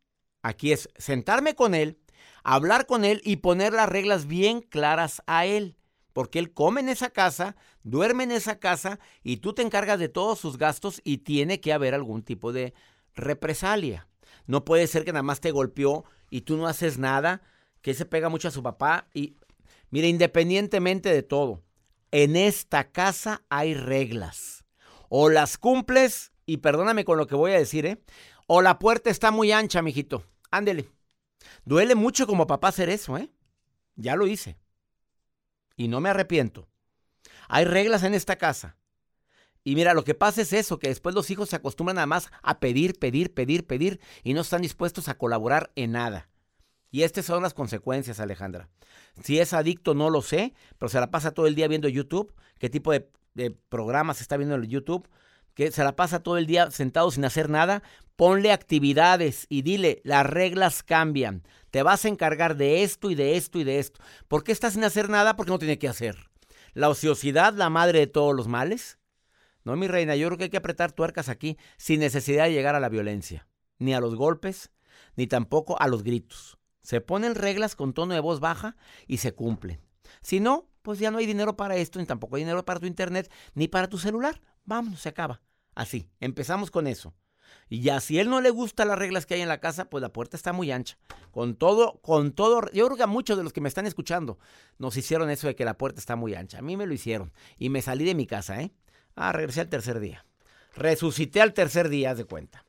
Aquí 0.43 0.73
es 0.73 0.89
sentarme 0.97 1.55
con 1.55 1.75
él, 1.75 1.99
hablar 2.43 2.87
con 2.87 3.05
él 3.05 3.21
y 3.25 3.37
poner 3.37 3.73
las 3.73 3.89
reglas 3.89 4.27
bien 4.27 4.61
claras 4.61 5.23
a 5.27 5.47
él. 5.47 5.79
Porque 6.13 6.39
él 6.39 6.53
come 6.53 6.81
en 6.81 6.89
esa 6.89 7.11
casa, 7.11 7.57
duerme 7.83 8.25
en 8.25 8.33
esa 8.33 8.61
casa 8.61 9.01
y 9.23 9.39
tú 9.39 9.53
te 9.53 9.63
encargas 9.63 9.99
de 9.99 10.09
todos 10.09 10.39
sus 10.39 10.59
gastos 10.59 11.01
y 11.03 11.19
tiene 11.19 11.61
que 11.61 11.73
haber 11.73 11.95
algún 11.95 12.23
tipo 12.23 12.53
de 12.53 12.75
represalia. 13.15 14.07
No 14.47 14.65
puede 14.65 14.87
ser 14.87 15.05
que 15.05 15.13
nada 15.13 15.23
más 15.23 15.41
te 15.41 15.51
golpeó 15.51 16.05
y 16.31 16.43
tú 16.43 16.57
no 16.57 16.67
haces 16.67 16.99
nada 16.99 17.43
que 17.81 17.95
se 17.95 18.07
pega 18.07 18.29
mucho 18.29 18.49
a 18.49 18.53
su 18.53 18.63
papá. 18.63 19.09
Y 19.13 19.37
mire, 19.91 20.09
independientemente 20.09 21.13
de 21.13 21.23
todo, 21.23 21.65
en 22.11 22.37
esta 22.37 22.93
casa 22.93 23.43
hay 23.49 23.75
reglas. 23.75 24.65
O 25.09 25.31
las 25.31 25.59
cumples, 25.59 26.33
y 26.47 26.59
perdóname 26.59 27.05
con 27.05 27.19
lo 27.19 27.27
que 27.27 27.35
voy 27.35 27.53
a 27.53 27.59
decir, 27.59 27.87
¿eh? 27.87 27.99
O 28.47 28.63
la 28.63 28.79
puerta 28.79 29.11
está 29.11 29.31
muy 29.31 29.53
ancha, 29.53 29.83
mijito. 29.83 30.25
Ándele. 30.51 30.89
Duele 31.65 31.95
mucho 31.95 32.27
como 32.27 32.47
papá 32.47 32.69
hacer 32.69 32.89
eso, 32.89 33.17
¿eh? 33.17 33.31
Ya 33.97 34.17
lo 34.17 34.27
hice. 34.27 34.59
Y 35.77 35.89
no 35.89 36.01
me 36.01 36.11
arrepiento. 36.11 36.69
Hay 37.49 37.65
reglas 37.65 38.03
en 38.03 38.15
esta 38.15 38.37
casa. 38.37 38.77
Y 39.65 39.77
mira, 39.77 39.95
lo 39.95 40.05
que 40.05 40.15
pasa 40.15 40.43
es 40.43 40.53
eso, 40.53 40.79
que 40.79 40.89
después 40.89 41.15
los 41.15 41.31
hijos 41.31 41.49
se 41.49 41.57
acostumbran 41.57 41.97
nada 41.97 42.07
más 42.07 42.31
a 42.43 42.61
pedir, 42.61 42.99
pedir, 42.99 43.33
pedir, 43.33 43.67
pedir 43.67 44.01
y 44.23 44.35
no 44.35 44.43
están 44.43 44.61
dispuestos 44.61 45.09
a 45.09 45.17
colaborar 45.17 45.73
en 45.75 45.93
nada. 45.93 46.29
Y 46.91 47.03
estas 47.03 47.25
son 47.25 47.43
las 47.43 47.55
consecuencias, 47.55 48.21
Alejandra. 48.21 48.69
Si 49.23 49.41
es 49.41 49.55
adicto, 49.55 49.95
no 49.95 50.11
lo 50.11 50.21
sé, 50.21 50.55
pero 50.79 50.91
se 50.91 51.01
la 51.01 51.11
pasa 51.11 51.33
todo 51.33 51.47
el 51.47 51.55
día 51.55 51.67
viendo 51.67 51.89
YouTube. 51.89 52.35
¿Qué 52.59 52.69
tipo 52.69 52.93
de, 52.93 53.11
programas 53.69 54.21
está 54.21 54.37
viendo 54.37 54.55
en 54.55 54.65
YouTube? 54.65 55.09
Que 55.55 55.71
se 55.71 55.85
la 55.85 55.97
pasa 55.97 56.23
todo 56.23 56.37
el 56.37 56.47
día 56.47 56.71
sentado 56.71 57.11
sin 57.11 57.25
hacer 57.25 57.49
nada. 57.49 57.83
Ponle 58.17 58.53
actividades 58.53 59.47
y 59.49 59.63
dile, 59.63 60.01
las 60.05 60.27
reglas 60.27 60.83
cambian. 60.83 61.43
Te 61.71 61.83
vas 61.83 62.05
a 62.05 62.09
encargar 62.09 62.57
de 62.57 62.83
esto 62.83 63.11
y 63.11 63.15
de 63.15 63.37
esto 63.37 63.59
y 63.59 63.65
de 63.65 63.79
esto. 63.79 64.01
¿Por 64.29 64.45
qué 64.45 64.53
estás 64.53 64.75
sin 64.75 64.85
hacer 64.85 65.09
nada? 65.09 65.37
Porque 65.37 65.53
no 65.53 65.59
tiene 65.59 65.79
que 65.79 65.89
hacer. 65.89 66.31
La 66.73 66.89
ociosidad, 66.89 67.55
la 67.55 67.71
madre 67.71 68.01
de 68.01 68.07
todos 68.07 68.35
los 68.35 68.49
males. 68.49 68.99
No, 69.65 69.77
mi 69.77 69.89
reina, 69.89 70.15
yo 70.15 70.27
creo 70.29 70.39
que 70.39 70.45
hay 70.45 70.51
que 70.51 70.57
apretar 70.59 70.93
tuercas 70.93 71.29
aquí 71.29 71.57
sin 71.77 72.01
necesidad 72.01 72.45
de 72.45 72.53
llegar 72.53 72.75
a 72.75 72.81
la 72.81 72.89
violencia, 72.89 73.49
ni 73.79 73.95
a 73.95 74.01
los 74.01 74.15
golpes, 74.15 74.71
ni 75.17 75.27
tampoco 75.27 75.81
a 75.81 75.89
los 75.89 76.03
gritos. 76.03 76.59
Se 76.83 77.01
ponen 77.01 77.35
reglas 77.35 77.77
con 77.77 77.95
tono 77.95 78.13
de 78.13 78.21
voz 78.21 78.41
baja 78.41 78.77
y 79.07 79.19
se 79.19 79.33
cumplen. 79.33 79.81
Si 80.21 80.39
no, 80.39 80.69
pues 80.83 80.99
ya 80.99 81.11
no 81.11 81.19
hay 81.19 81.27
dinero 81.27 81.57
para 81.57 81.77
esto, 81.77 81.99
ni 81.99 82.05
tampoco 82.05 82.37
hay 82.37 82.43
dinero 82.43 82.65
para 82.65 82.79
tu 82.79 82.87
internet, 82.87 83.33
ni 83.55 83.69
para 83.69 83.89
tu 83.89 83.97
celular. 83.97 84.41
Vámonos, 84.65 85.01
se 85.01 85.09
acaba. 85.09 85.41
Así, 85.75 86.09
empezamos 86.21 86.71
con 86.71 86.87
eso. 86.87 87.15
Y 87.69 87.81
ya 87.81 88.01
si 88.01 88.19
él 88.19 88.29
no 88.29 88.41
le 88.41 88.51
gusta 88.51 88.85
las 88.85 88.99
reglas 88.99 89.27
que 89.27 89.35
hay 89.35 89.41
en 89.41 89.49
la 89.49 89.61
casa, 89.61 89.87
pues 89.87 90.03
la 90.03 90.13
puerta 90.13 90.37
está 90.37 90.53
muy 90.53 90.71
ancha. 90.71 90.97
Con 91.31 91.57
todo, 91.57 92.01
con 92.03 92.33
todo, 92.33 92.63
yo 92.73 92.87
creo 92.87 92.97
que 92.97 93.03
a 93.03 93.09
muchos 93.09 93.37
de 93.37 93.45
los 93.45 93.53
que 93.53 93.61
me 93.61 93.69
están 93.69 93.87
escuchando 93.87 94.39
nos 94.79 94.97
hicieron 94.97 95.31
eso 95.31 95.47
de 95.47 95.55
que 95.55 95.65
la 95.65 95.79
puerta 95.79 96.01
está 96.01 96.17
muy 96.17 96.35
ancha. 96.35 96.59
A 96.59 96.63
mí 96.63 96.77
me 96.77 96.87
lo 96.87 96.95
hicieron 96.95 97.33
y 97.59 97.71
me 97.71 97.83
salí 97.83 98.05
de 98.05 98.15
mi 98.15 98.27
casa, 98.27 98.61
¿eh? 98.61 98.73
Ah, 99.17 99.33
regresé 99.33 99.61
al 99.61 99.69
tercer 99.69 100.01
día. 100.01 100.25
Resucité 100.77 101.41
al 101.41 101.55
tercer 101.55 101.89
día, 101.89 102.11
haz 102.11 102.19
de 102.19 102.25
cuenta. 102.25 102.65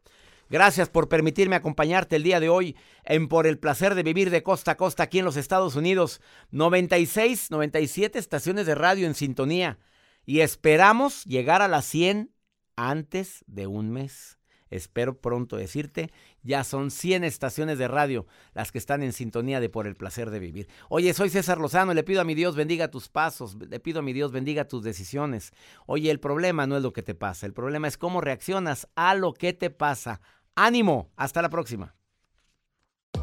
Gracias 0.47 0.89
por 0.89 1.09
permitirme 1.09 1.55
acompañarte 1.55 2.15
el 2.15 2.23
día 2.23 2.39
de 2.39 2.49
hoy 2.49 2.75
en 3.03 3.27
Por 3.27 3.47
el 3.47 3.57
placer 3.57 3.95
de 3.95 4.03
vivir 4.03 4.29
de 4.29 4.43
costa 4.43 4.71
a 4.71 4.77
costa 4.77 5.03
aquí 5.03 5.19
en 5.19 5.25
los 5.25 5.37
Estados 5.37 5.75
Unidos. 5.75 6.21
96, 6.51 7.49
97 7.49 8.19
estaciones 8.19 8.67
de 8.67 8.75
radio 8.75 9.07
en 9.07 9.15
sintonía. 9.15 9.79
Y 10.25 10.41
esperamos 10.41 11.23
llegar 11.25 11.61
a 11.61 11.67
las 11.67 11.85
100 11.85 12.31
antes 12.75 13.43
de 13.47 13.67
un 13.67 13.91
mes. 13.91 14.39
Espero 14.69 15.21
pronto 15.21 15.57
decirte, 15.57 16.11
ya 16.41 16.63
son 16.63 16.89
100 16.89 17.23
estaciones 17.23 17.77
de 17.77 17.87
radio 17.87 18.25
las 18.53 18.71
que 18.71 18.79
están 18.79 19.03
en 19.03 19.13
sintonía 19.13 19.59
de 19.59 19.69
Por 19.69 19.85
el 19.85 19.95
placer 19.95 20.31
de 20.31 20.39
vivir. 20.39 20.67
Oye, 20.89 21.13
soy 21.13 21.29
César 21.29 21.59
Lozano, 21.59 21.93
le 21.93 22.03
pido 22.03 22.21
a 22.21 22.25
mi 22.25 22.33
Dios 22.33 22.55
bendiga 22.55 22.89
tus 22.89 23.07
pasos, 23.07 23.55
le 23.55 23.79
pido 23.79 23.99
a 23.99 24.03
mi 24.03 24.11
Dios 24.11 24.31
bendiga 24.31 24.67
tus 24.67 24.83
decisiones. 24.83 25.51
Oye, 25.85 26.09
el 26.09 26.19
problema 26.19 26.65
no 26.65 26.75
es 26.75 26.83
lo 26.83 26.93
que 26.93 27.03
te 27.03 27.15
pasa, 27.15 27.45
el 27.45 27.53
problema 27.53 27.87
es 27.87 27.97
cómo 27.97 28.21
reaccionas 28.21 28.87
a 28.95 29.13
lo 29.13 29.33
que 29.33 29.53
te 29.53 29.69
pasa. 29.69 30.19
Ánimo, 30.55 31.11
hasta 31.15 31.41
la 31.41 31.49
próxima. 31.49 31.95